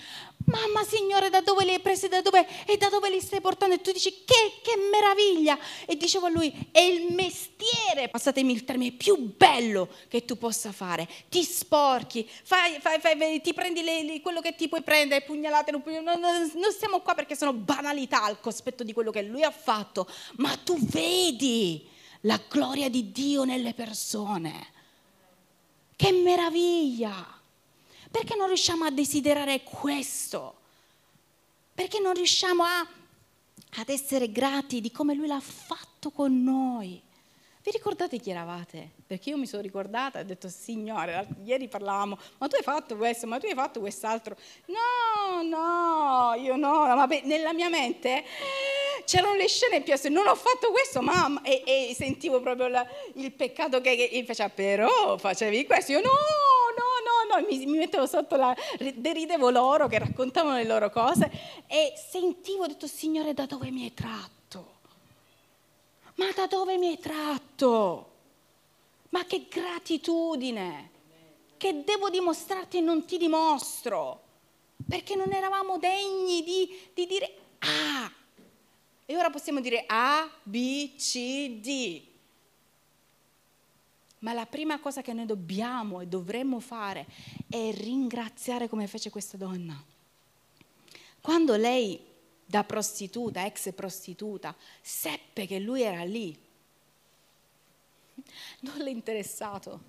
[0.46, 3.74] mamma Signore da dove li hai presi da dove, e da dove li stai portando?
[3.74, 5.58] E tu dici che, che meraviglia!
[5.86, 10.72] E dicevo a lui è il mestiere, passatemi il termine, più bello che tu possa
[10.72, 15.22] fare, ti sporchi, fai, fai, fai, ti prendi le, le, quello che ti puoi prendere,
[15.22, 19.42] pugnalate, non, non, non stiamo qua perché sono banalità al cospetto di quello che lui
[19.42, 21.86] ha fatto, ma tu vedi
[22.20, 24.72] la gloria di Dio nelle persone.
[25.94, 27.34] Che meraviglia!
[28.10, 30.60] Perché non riusciamo a desiderare questo?
[31.74, 37.02] Perché non riusciamo a, ad essere grati di come Lui l'ha fatto con noi?
[37.66, 38.90] Vi ricordate chi eravate?
[39.04, 42.96] Perché io mi sono ricordata e ho detto, Signore, ieri parlavamo, ma tu hai fatto
[42.96, 44.36] questo, ma tu hai fatto quest'altro.
[44.66, 48.22] No, no, io no, ma nella mia mente
[49.04, 52.86] c'erano le scene più assurde, non ho fatto questo, mamma, e, e sentivo proprio la,
[53.14, 57.78] il peccato che, che faceva, però facevi questo, io no, no, no, no, mi, mi
[57.78, 58.54] mettevo sotto la,
[58.94, 61.28] deridevo loro che raccontavano le loro cose
[61.66, 64.35] e sentivo, ho detto, Signore, da dove mi hai tratto?
[66.16, 68.12] Ma da dove mi hai tratto?
[69.10, 70.90] Ma che gratitudine!
[71.56, 74.22] Che devo dimostrarti e non ti dimostro.
[74.86, 78.12] Perché non eravamo degni di, di dire A.
[79.06, 82.02] E ora possiamo dire A, B, C, D.
[84.18, 87.06] Ma la prima cosa che noi dobbiamo e dovremmo fare
[87.48, 89.82] è ringraziare come fece questa donna.
[91.20, 92.05] Quando lei
[92.46, 96.34] da prostituta, ex prostituta, seppe che lui era lì.
[98.60, 99.80] Non le interessato.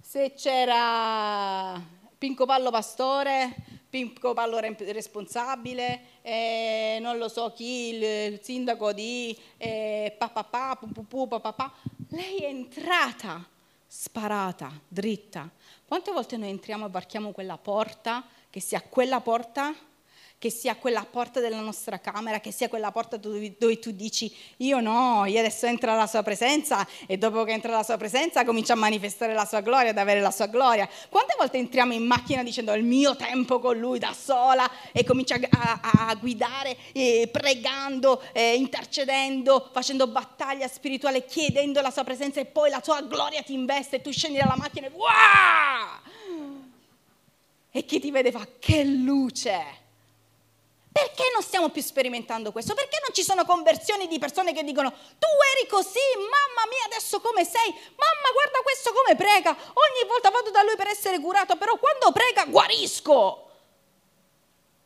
[0.00, 1.82] Se c'era
[2.18, 3.54] Pinco Pallo pastore,
[3.88, 11.72] Pinco Pallo responsabile, eh, non lo so chi, il, sindaco di eh, papà, pupupu, papà.
[12.08, 13.44] Lei è entrata
[13.86, 15.50] sparata, dritta.
[15.84, 19.74] Quante volte noi entriamo e varchiamo quella porta, che sia quella porta
[20.40, 24.34] che sia quella porta della nostra camera, che sia quella porta dove, dove, tu dici
[24.56, 28.42] io no, io adesso entro alla sua presenza e dopo che entra alla sua presenza
[28.46, 30.88] comincia a manifestare la sua gloria, ad avere la sua gloria.
[31.10, 35.34] Quante volte entriamo in macchina dicendo il mio tempo con lui da sola e comincia
[35.34, 42.40] a, a, a guidare eh, pregando, eh, intercedendo, facendo battaglia spirituale, chiedendo la sua presenza
[42.40, 45.98] e poi la sua gloria ti investe e tu scendi dalla macchina e wow!
[47.72, 49.79] E chi ti vede fa che luce!
[50.92, 52.74] Perché non stiamo più sperimentando questo?
[52.74, 57.20] Perché non ci sono conversioni di persone che dicono tu eri così, mamma mia adesso
[57.20, 57.70] come sei?
[57.70, 62.10] Mamma guarda questo come prega, ogni volta vado da lui per essere curato, però quando
[62.12, 63.48] prega guarisco.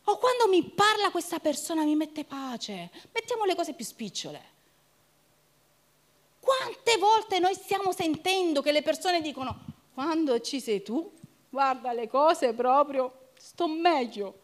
[0.07, 2.91] O quando mi parla questa persona mi mette pace.
[3.11, 4.53] Mettiamo le cose più spicciole.
[6.39, 9.57] Quante volte noi stiamo sentendo che le persone dicono
[9.95, 11.11] quando ci sei tu,
[11.49, 14.41] guarda le cose proprio, sto meglio.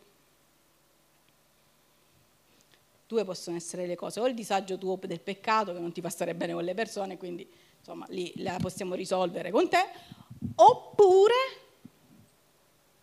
[3.11, 6.09] Due possono essere le cose, o il disagio tuo del peccato che non ti fa
[6.09, 9.85] stare bene con le persone, quindi insomma lì la possiamo risolvere con te,
[10.55, 11.33] oppure,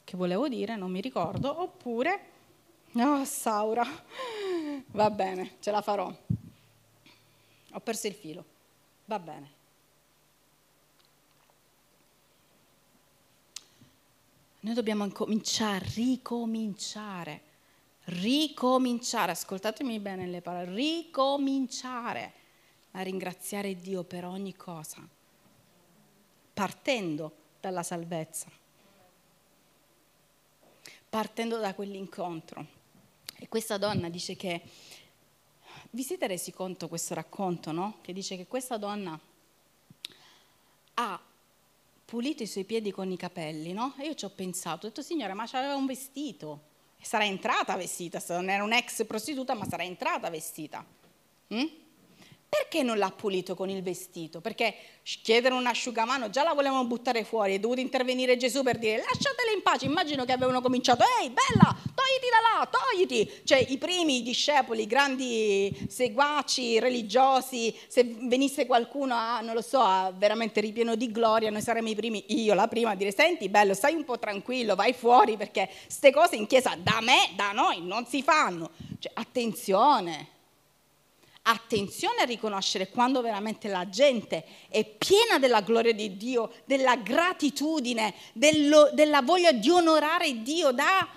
[0.05, 2.31] che volevo dire, non mi ricordo, oppure,
[2.93, 3.85] no Saura,
[4.93, 6.11] va bene, ce la farò,
[7.73, 8.45] ho perso il filo,
[9.05, 9.57] va bene.
[14.61, 17.43] Noi dobbiamo incominciare, ricominciare
[18.09, 22.33] ricominciare, ascoltatemi bene le parole, ricominciare
[22.93, 25.07] a ringraziare Dio per ogni cosa,
[26.55, 28.51] partendo dalla salvezza,
[31.09, 32.77] partendo da quell'incontro.
[33.37, 34.63] E questa donna dice che,
[35.91, 37.99] vi siete resi conto questo racconto, no?
[38.01, 39.19] Che dice che questa donna
[40.95, 41.23] ha
[42.05, 43.95] pulito i suoi piedi con i capelli, no?
[43.99, 48.23] E io ci ho pensato, ho detto, signore, ma c'aveva un vestito sarà entrata vestita,
[48.29, 50.85] non era un'ex prostituta, ma sarà entrata vestita.
[51.55, 51.67] Mm?
[52.49, 54.41] Perché non l'ha pulito con il vestito?
[54.41, 58.97] Perché chiedere un asciugamano già la volevano buttare fuori, è dovuto intervenire Gesù per dire
[58.97, 59.85] lasciatela in pace.
[59.85, 61.77] Immagino che avevano cominciato, ehi bella,
[62.09, 63.43] togliti da là, togliti.
[63.45, 69.81] Cioè i primi discepoli, i grandi seguaci religiosi, se venisse qualcuno a, non lo so,
[69.81, 73.49] a veramente ripieno di gloria, noi saremmo i primi, io la prima, a dire senti
[73.49, 77.53] bello, stai un po' tranquillo, vai fuori perché queste cose in chiesa da me, da
[77.53, 78.71] noi non si fanno.
[78.99, 80.37] Cioè attenzione
[81.51, 88.13] attenzione a riconoscere quando veramente la gente è piena della gloria di Dio, della gratitudine,
[88.35, 91.09] dello, della voglia di onorare Dio da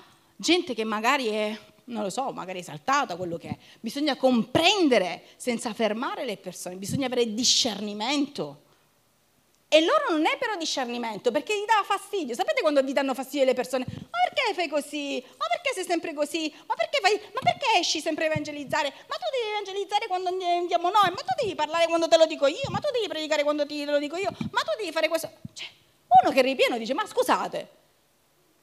[0.41, 3.57] gente che magari è, non lo so, magari esaltata, quello che è.
[3.79, 8.63] Bisogna comprendere senza fermare le persone, bisogna avere discernimento.
[9.73, 12.35] E loro non è però discernimento, perché gli dà fastidio.
[12.35, 13.85] Sapete quando vi danno fastidio le persone?
[13.87, 15.23] Ma perché fai così?
[15.37, 16.51] Ma perché sei sempre così?
[16.65, 17.17] Ma perché, fai...
[17.33, 18.91] Ma perché esci sempre a evangelizzare?
[19.07, 21.09] Ma tu devi evangelizzare quando andiamo noi?
[21.11, 22.67] Ma tu devi parlare quando te lo dico io?
[22.69, 24.31] Ma tu devi predicare quando te lo dico io?
[24.51, 25.31] Ma tu devi fare questo?
[25.53, 25.67] Cioè,
[26.21, 27.69] uno che ripieno dice, ma scusate,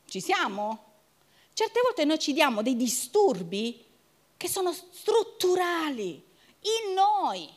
[0.06, 0.87] ci siamo?
[1.58, 3.84] Certe volte noi ci diamo dei disturbi
[4.36, 6.24] che sono strutturali
[6.60, 7.50] in noi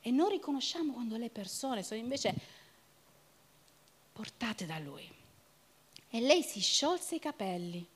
[0.00, 2.34] e non riconosciamo quando le persone sono invece
[4.14, 5.06] portate da lui.
[6.08, 7.86] E lei si sciolse i capelli,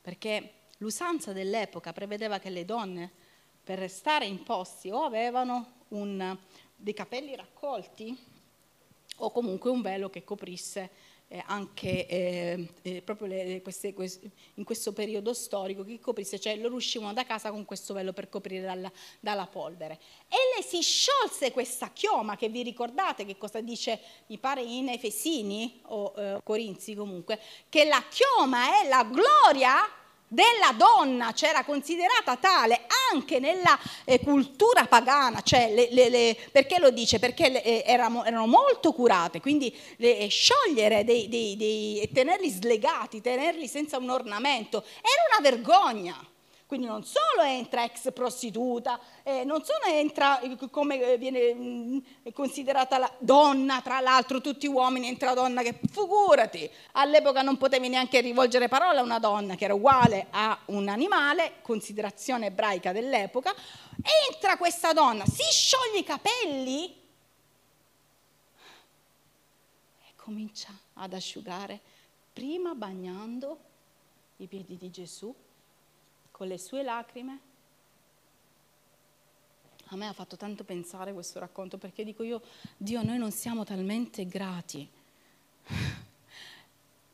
[0.00, 3.08] perché l'usanza dell'epoca prevedeva che le donne
[3.62, 6.36] per restare in posti o avevano un,
[6.74, 8.18] dei capelli raccolti
[9.18, 10.90] o comunque un velo che coprisse
[11.28, 16.56] eh, anche eh, eh, proprio le, queste, queste, in questo periodo storico che coprisse, cioè
[16.56, 19.98] loro uscivano da casa con questo velo per coprire dalla, dalla, polvere.
[20.26, 24.88] E le si sciolse questa chioma che vi ricordate che cosa dice, mi pare in
[24.88, 29.97] Efesini o eh, Corinzi comunque, che la chioma è la gloria
[30.28, 36.78] della donna, c'era considerata tale anche nella eh, cultura pagana, cioè le, le, le, perché
[36.78, 37.18] lo dice?
[37.18, 43.20] Perché le, eh, erano, erano, molto curate, quindi eh, sciogliere dei, dei, dei, tenerli slegati,
[43.20, 46.26] tenerli senza un ornamento, era una vergogna.
[46.68, 51.98] Quindi non solo entra ex prostituta, eh, non solo entra eh, come eh, viene mm,
[52.34, 58.20] considerata la donna, tra l'altro tutti uomini, entra donna che figurati, all'epoca non potevi neanche
[58.20, 63.54] rivolgere parola a una donna che era uguale a un animale, considerazione ebraica dell'epoca,
[64.28, 66.84] entra questa donna, si scioglie i capelli
[70.06, 71.80] e comincia ad asciugare,
[72.30, 73.58] prima bagnando
[74.36, 75.34] i piedi di Gesù
[76.38, 77.40] con le sue lacrime.
[79.86, 82.40] A me ha fatto tanto pensare questo racconto perché dico io,
[82.76, 84.88] Dio, noi non siamo talmente grati.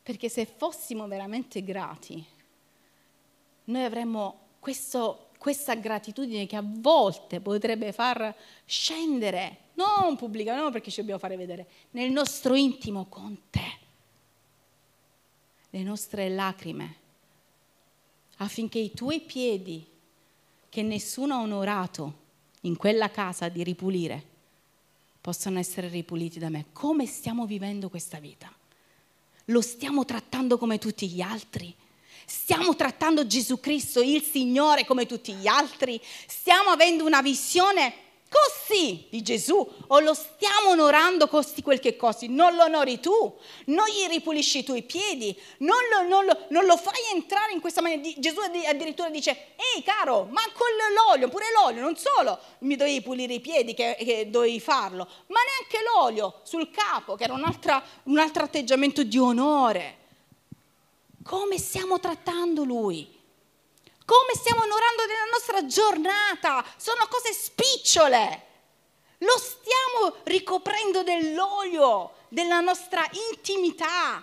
[0.04, 2.22] Perché se fossimo veramente grati,
[3.64, 10.90] noi avremmo questo, questa gratitudine che a volte potrebbe far scendere, non pubblicamente, non perché
[10.90, 13.78] ci dobbiamo fare vedere, nel nostro intimo con te,
[15.70, 17.03] le nostre lacrime
[18.38, 19.86] affinché i tuoi piedi,
[20.68, 22.22] che nessuno ha onorato
[22.62, 24.32] in quella casa di ripulire,
[25.20, 26.66] possano essere ripuliti da me.
[26.72, 28.52] Come stiamo vivendo questa vita?
[29.46, 31.74] Lo stiamo trattando come tutti gli altri?
[32.26, 36.00] Stiamo trattando Gesù Cristo, il Signore, come tutti gli altri?
[36.26, 37.92] Stiamo avendo una visione
[38.34, 42.28] costi di Gesù o lo stiamo onorando costi quel che costi?
[42.28, 46.64] Non lo onori tu, non gli ripulisci i tuoi piedi, non lo, non lo, non
[46.64, 48.02] lo fai entrare in questa maniera.
[48.18, 53.34] Gesù addirittura dice, ehi caro, ma con l'olio, pure l'olio, non solo mi dovevi pulire
[53.34, 58.42] i piedi che, che dovevi farlo, ma neanche l'olio sul capo, che era un altro
[58.42, 59.98] atteggiamento di onore.
[61.22, 63.22] Come stiamo trattando lui?
[64.04, 66.64] Come stiamo onorando nella nostra giornata.
[66.76, 68.46] Sono cose spicciole.
[69.18, 74.22] Lo stiamo ricoprendo dell'olio, della nostra intimità.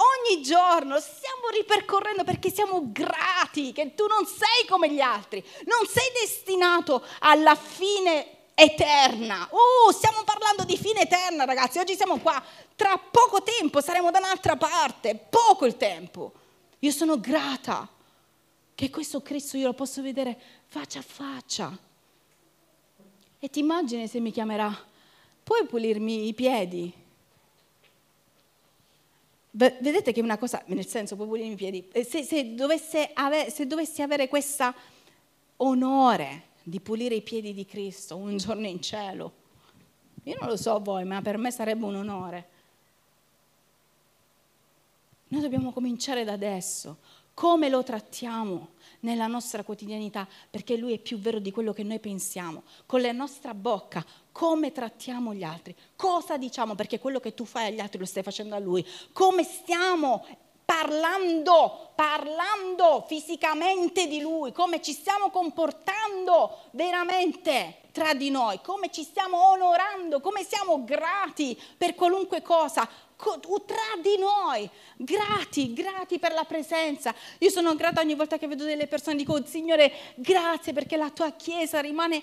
[0.00, 5.86] Ogni giorno stiamo ripercorrendo perché siamo grati che tu non sei come gli altri, non
[5.86, 9.48] sei destinato alla fine eterna.
[9.50, 11.78] Oh, stiamo parlando di fine eterna, ragazzi.
[11.78, 12.40] Oggi siamo qua,
[12.76, 16.32] tra poco tempo saremo da un'altra parte, poco il tempo.
[16.78, 17.88] Io sono grata
[18.78, 21.76] che questo Cristo io lo posso vedere faccia a faccia.
[23.40, 24.72] E ti immagini se mi chiamerà,
[25.42, 26.92] puoi pulirmi i piedi?
[29.50, 33.66] Vedete che una cosa, nel senso, puoi pulirmi i piedi, se, se, dovesse avere, se
[33.66, 34.72] dovessi avere questo
[35.56, 39.32] onore di pulire i piedi di Cristo un giorno in cielo,
[40.22, 42.48] io non lo so voi, ma per me sarebbe un onore.
[45.30, 46.98] Noi dobbiamo cominciare da adesso
[47.38, 48.70] come lo trattiamo
[49.02, 53.12] nella nostra quotidianità, perché Lui è più vero di quello che noi pensiamo, con la
[53.12, 58.00] nostra bocca, come trattiamo gli altri, cosa diciamo, perché quello che tu fai agli altri
[58.00, 60.26] lo stai facendo a Lui, come stiamo
[60.64, 69.04] parlando, parlando fisicamente di Lui, come ci stiamo comportando veramente tra di noi, come ci
[69.04, 76.44] stiamo onorando, come siamo grati per qualunque cosa, tra di noi, grati, grati per la
[76.44, 77.12] presenza.
[77.38, 81.32] Io sono grata ogni volta che vedo delle persone, dico Signore grazie perché la tua
[81.32, 82.22] Chiesa rimane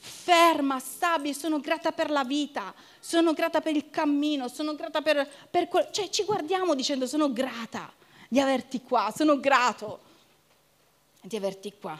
[0.00, 5.28] ferma, stabile, sono grata per la vita, sono grata per il cammino, sono grata per,
[5.50, 7.92] per cioè ci guardiamo dicendo sono grata
[8.28, 10.00] di averti qua, sono grato
[11.22, 11.98] di averti qua.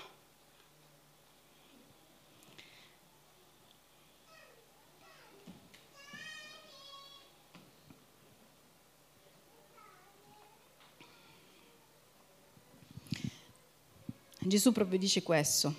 [14.48, 15.74] Gesù proprio dice questo.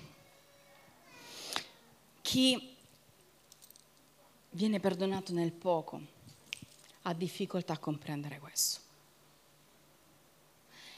[2.20, 2.76] Chi
[4.50, 6.00] viene perdonato nel poco
[7.02, 8.80] ha difficoltà a comprendere questo.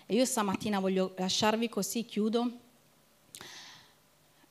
[0.04, 2.58] E io stamattina voglio lasciarvi così, chiudo.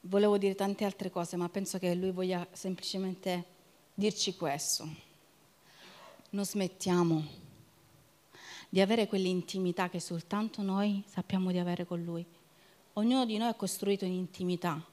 [0.01, 3.45] Volevo dire tante altre cose, ma penso che lui voglia semplicemente
[3.93, 4.87] dirci questo.
[6.31, 7.23] Non smettiamo
[8.67, 12.25] di avere quell'intimità che soltanto noi sappiamo di avere con lui.
[12.93, 14.83] Ognuno di noi ha costruito un'intimità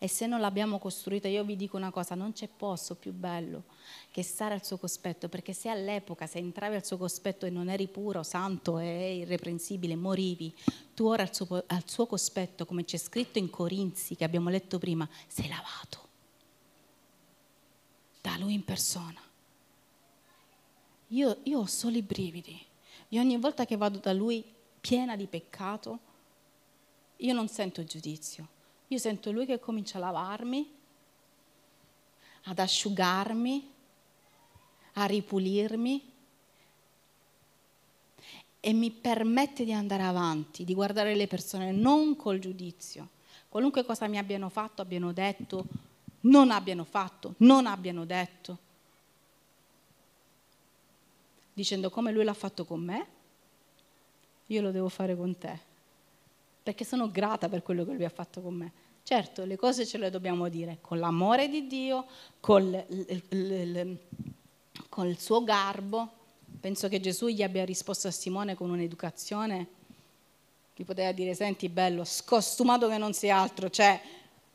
[0.00, 3.64] E se non l'abbiamo costruita, io vi dico una cosa, non c'è posto più bello
[4.10, 7.68] che stare al suo cospetto, perché se all'epoca, se entravi al suo cospetto e non
[7.68, 10.54] eri puro, santo e irreprensibile, morivi,
[10.94, 14.78] tu ora al suo, al suo cospetto, come c'è scritto in Corinzi, che abbiamo letto
[14.78, 16.06] prima, sei lavato
[18.20, 19.20] da lui in persona.
[21.08, 22.60] Io, io ho solo i brividi.
[23.08, 24.44] E ogni volta che vado da lui
[24.80, 26.00] piena di peccato,
[27.18, 28.56] io non sento giudizio
[28.88, 30.74] io sento lui che comincia a lavarmi,
[32.44, 33.70] ad asciugarmi,
[34.94, 36.12] a ripulirmi
[38.60, 43.10] e mi permette di andare avanti, di guardare le persone non col giudizio.
[43.50, 45.66] Qualunque cosa mi abbiano fatto, abbiano detto,
[46.20, 48.58] non abbiano fatto, non abbiano detto.
[51.52, 53.06] Dicendo come lui l'ha fatto con me,
[54.46, 55.67] io lo devo fare con te
[56.68, 58.72] perché sono grata per quello che lui ha fatto con me.
[59.02, 62.04] Certo, le cose ce le dobbiamo dire con l'amore di Dio,
[62.40, 63.98] col, il,
[64.90, 66.10] con il suo garbo.
[66.60, 69.66] Penso che Gesù gli abbia risposto a Simone con un'educazione.
[70.76, 73.98] Gli poteva dire, senti bello, scostumato che non sei altro, cioè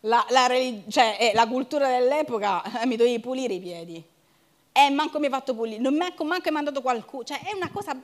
[0.02, 0.48] la, la,
[0.90, 3.96] cioè, eh, la cultura dell'epoca eh, mi dovevi pulire i piedi.
[3.96, 7.24] E eh, manco mi hai fatto pulire, non manco, manco hai mandato qualcuno.
[7.24, 8.00] Cioè, è una cosa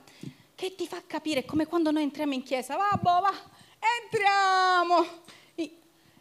[0.56, 3.58] che ti fa capire, come quando noi entriamo in chiesa, va, boh, va,
[4.02, 5.06] entriamo.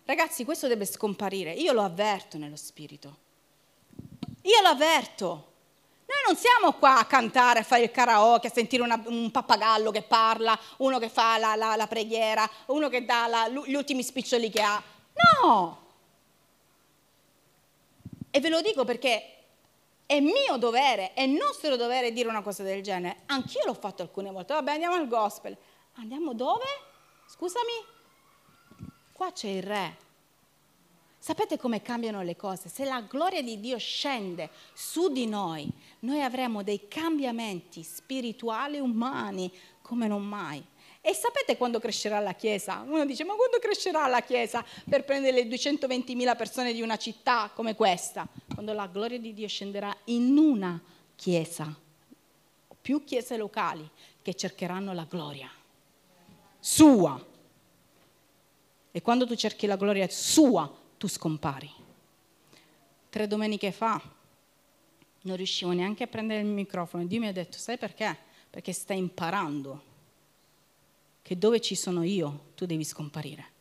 [0.06, 1.52] Ragazzi, questo deve scomparire.
[1.52, 3.18] Io lo avverto nello spirito.
[4.42, 5.28] Io lo avverto.
[6.08, 9.92] Noi non siamo qua a cantare, a fare il karaoke, a sentire una, un pappagallo
[9.92, 14.02] che parla, uno che fa la, la, la preghiera, uno che dà la, gli ultimi
[14.02, 14.82] spiccioli che ha.
[15.44, 15.88] No!
[18.32, 19.36] E ve lo dico perché
[20.08, 23.18] è mio dovere, è nostro dovere dire una cosa del genere.
[23.28, 24.54] Anch'io l'ho fatto alcune volte.
[24.54, 25.56] Vabbè, andiamo al gospel.
[25.98, 26.66] Andiamo dove?
[27.32, 27.72] Scusami?
[29.14, 29.98] Qua c'è il re.
[31.20, 32.70] Sapete come cambiano le cose?
[32.70, 39.54] Se la gloria di Dio scende su di noi, noi avremo dei cambiamenti spirituali umani
[39.84, 40.66] come non mai.
[41.02, 42.84] E sapete quando crescerà la Chiesa?
[42.84, 47.52] Uno dice, ma quando crescerà la Chiesa per prendere le 220.000 persone di una città
[47.54, 48.28] come questa?
[48.52, 50.82] Quando la gloria di Dio scenderà in una
[51.16, 51.78] Chiesa,
[52.82, 53.88] più chiese locali
[54.24, 55.52] che cercheranno la gloria
[56.60, 57.28] sua.
[58.92, 61.72] E quando tu cerchi la gloria sua, tu scompari.
[63.10, 64.02] Tre domeniche fa
[65.22, 67.06] non riuscivo neanche a prendere il microfono.
[67.06, 68.18] Dio mi ha detto, sai perché?
[68.50, 69.88] Perché stai imparando
[71.22, 73.58] che dove ci sono io, tu devi scomparire.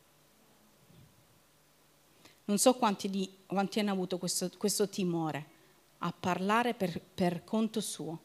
[2.45, 5.57] Non so quanti, di, quanti hanno avuto questo, questo, timore
[5.99, 8.19] a parlare per, per conto suo.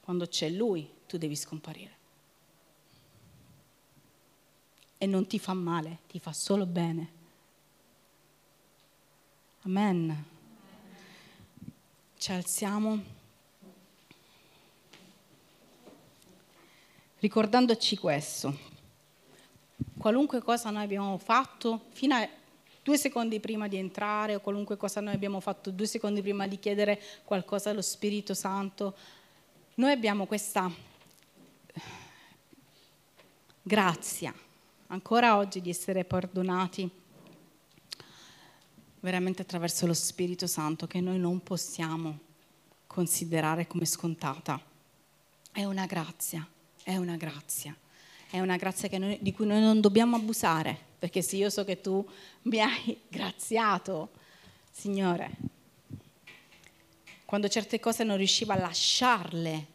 [0.00, 1.95] Quando c'è lui, tu devi scomparire
[4.98, 7.14] e non ti fa male, ti fa solo bene.
[9.62, 10.24] Amen.
[12.16, 13.02] Ci alziamo
[17.18, 18.74] ricordandoci questo.
[19.98, 22.28] Qualunque cosa noi abbiamo fatto fino a
[22.82, 26.58] due secondi prima di entrare o qualunque cosa noi abbiamo fatto due secondi prima di
[26.58, 28.96] chiedere qualcosa allo Spirito Santo,
[29.74, 30.70] noi abbiamo questa
[33.60, 34.32] grazia
[34.88, 36.88] ancora oggi di essere perdonati
[39.00, 42.18] veramente attraverso lo Spirito Santo che noi non possiamo
[42.86, 44.60] considerare come scontata.
[45.52, 46.46] È una grazia,
[46.82, 47.76] è una grazia,
[48.30, 51.80] è una grazia noi, di cui noi non dobbiamo abusare, perché se io so che
[51.80, 52.06] tu
[52.42, 54.10] mi hai graziato,
[54.70, 55.30] Signore,
[57.24, 59.74] quando certe cose non riuscivo a lasciarle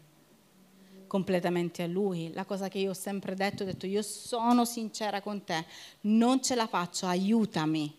[1.11, 2.31] completamente a Lui.
[2.31, 5.65] La cosa che io ho sempre detto, ho detto io sono sincera con te,
[6.03, 7.93] non ce la faccio, aiutami.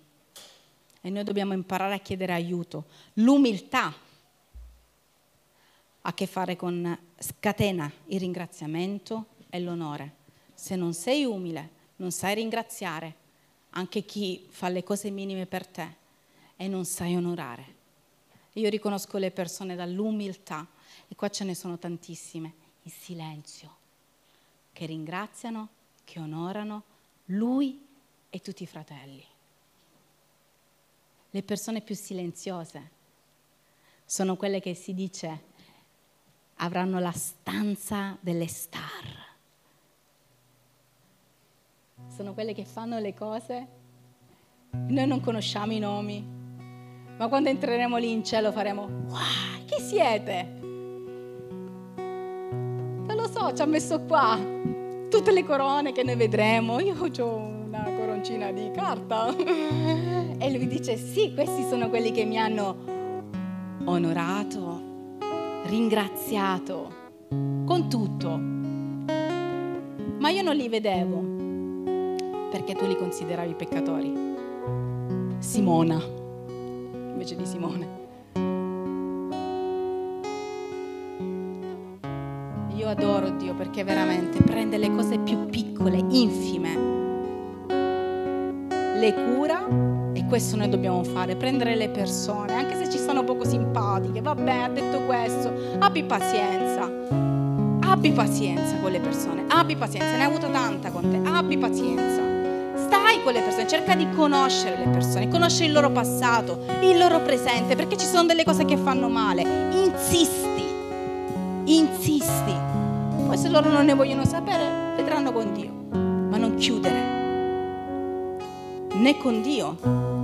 [0.98, 2.86] E noi dobbiamo imparare a chiedere aiuto.
[3.14, 3.94] L'umiltà ha
[6.00, 10.14] a che fare con scatena il ringraziamento e l'onore.
[10.54, 13.16] Se non sei umile, non sai ringraziare
[13.72, 15.96] anche chi fa le cose minime per te
[16.56, 17.74] e non sai onorare.
[18.54, 20.66] Io riconosco le persone dall'umiltà
[21.08, 23.76] e qua ce ne sono tantissime in silenzio,
[24.72, 25.68] che ringraziano,
[26.05, 26.83] che onorano
[27.26, 27.87] lui
[28.30, 29.24] e tutti i fratelli.
[31.30, 32.91] Le persone più silenziose
[34.05, 35.51] sono quelle che si dice
[36.57, 39.30] avranno la stanza delle star.
[42.09, 43.68] Sono quelle che fanno le cose.
[44.70, 46.20] Noi non conosciamo i nomi,
[47.16, 50.61] ma quando entreremo lì in cielo faremo, wow, chi siete?
[53.43, 54.38] So, ci ha messo qua
[55.09, 56.78] tutte le corone che noi vedremo.
[56.80, 59.34] Io ho una coroncina di carta
[60.38, 62.76] E lui dice, sì, questi sono quelli che mi hanno
[63.84, 64.80] onorato,
[65.66, 66.93] ringraziato,
[67.64, 68.28] con tutto.
[70.18, 71.30] Ma io non li vedevo
[72.51, 74.12] perché tu li consideravi peccatori.
[75.38, 76.03] Simona,
[77.12, 78.01] invece di Simone.
[82.93, 86.90] Adoro Dio perché veramente prende le cose più piccole, infime,
[88.99, 89.66] le cura
[90.12, 94.53] e questo noi dobbiamo fare, prendere le persone, anche se ci stanno poco simpatiche, vabbè,
[94.59, 96.90] ha detto questo, abbi pazienza,
[97.80, 102.30] abbi pazienza con le persone, abbi pazienza, ne hai avuto tanta con te, abbi pazienza.
[102.74, 107.20] Stai con le persone, cerca di conoscere le persone, conoscere il loro passato, il loro
[107.20, 109.43] presente, perché ci sono delle cose che fanno male.
[109.72, 110.64] Insisti,
[111.64, 112.72] insisti.
[113.33, 118.37] Poi se loro non ne vogliono sapere, vedranno con Dio, ma non chiudere
[118.93, 119.74] né con Dio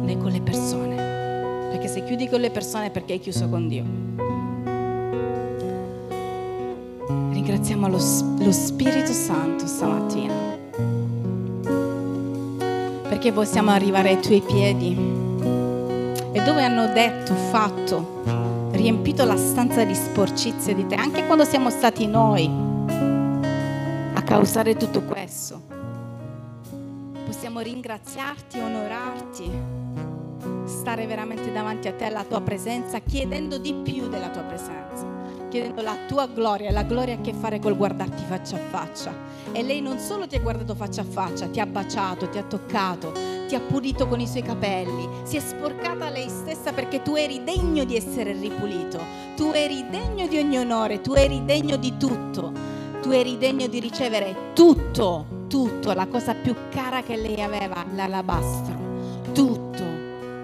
[0.02, 0.94] né con le persone.
[1.70, 3.82] Perché se chiudi con le persone è perché hai chiuso con Dio.
[7.32, 10.34] Ringraziamo lo, lo Spirito Santo stamattina.
[13.08, 14.94] Perché possiamo arrivare ai tuoi piedi.
[16.32, 21.70] E dove hanno detto, fatto, riempito la stanza di sporcizie di te, anche quando siamo
[21.70, 22.67] stati noi
[24.28, 25.62] causare tutto questo.
[27.24, 29.50] Possiamo ringraziarti, onorarti,
[30.66, 35.06] stare veramente davanti a te, alla tua presenza, chiedendo di più della tua presenza,
[35.48, 39.14] chiedendo la tua gloria, la gloria ha a che fare col guardarti faccia a faccia.
[39.52, 42.42] E lei non solo ti ha guardato faccia a faccia, ti ha baciato, ti ha
[42.42, 43.12] toccato,
[43.48, 47.44] ti ha pulito con i suoi capelli, si è sporcata lei stessa perché tu eri
[47.44, 49.00] degno di essere ripulito,
[49.36, 53.80] tu eri degno di ogni onore, tu eri degno di tutto, tu eri degno di
[53.80, 58.76] ricevere tutto, tutto, la cosa più cara che lei aveva, l'alabastro,
[59.32, 59.84] tutto,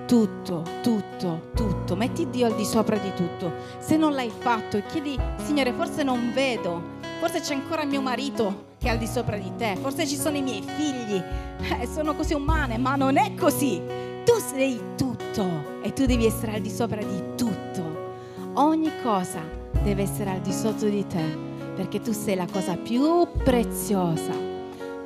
[0.06, 1.96] tutto, tutto, tutto.
[1.96, 3.52] Metti Dio al di sopra di tutto.
[3.78, 6.80] Se non l'hai fatto, chiedi, Signore, forse non vedo,
[7.18, 10.36] forse c'è ancora mio marito che è al di sopra di te, forse ci sono
[10.36, 11.22] i miei figli,
[11.80, 13.80] eh, sono così umane, ma non è così.
[14.24, 15.46] Tu sei tutto
[15.82, 18.02] e tu devi essere al di sopra di tutto.
[18.54, 19.40] Ogni cosa
[19.82, 24.32] deve essere al di sotto di te perché tu sei la cosa più preziosa,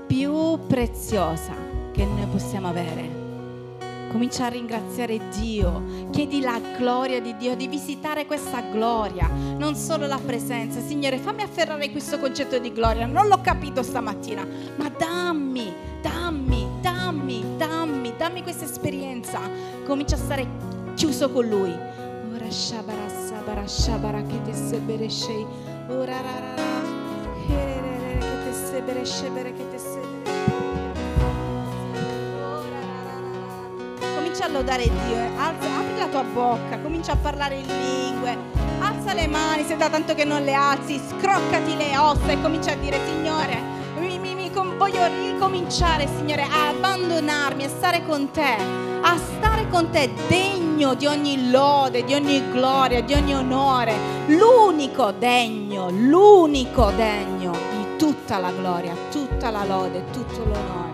[0.06, 1.54] più preziosa
[1.92, 3.26] che noi possiamo avere.
[4.10, 10.06] Comincia a ringraziare Dio, chiedi la gloria di Dio, di visitare questa gloria, non solo
[10.06, 10.80] la presenza.
[10.80, 14.46] Signore, fammi afferrare questo concetto di gloria, non l'ho capito stamattina,
[14.76, 19.40] ma dammi, dammi, dammi, dammi, dammi questa esperienza.
[19.84, 20.46] Comincia a stare
[20.94, 21.72] chiuso con Lui.
[22.32, 25.08] Ora shabara sabara shabara che te sebere
[34.14, 35.30] Comincia a lodare Dio, eh.
[35.38, 38.36] Alza, apri la tua bocca, comincia a parlare in lingue,
[38.80, 42.72] alza le mani se da tanto che non le alzi, scroccati le ossa e comincia
[42.72, 43.77] a dire Signore,
[44.78, 48.56] voglio ricominciare Signore a abbandonarmi, a stare con te,
[49.02, 53.92] a stare con te degno di ogni lode, di ogni gloria, di ogni onore,
[54.28, 60.87] l'unico degno, l'unico degno di tutta la gloria, tutta la lode, tutto l'onore.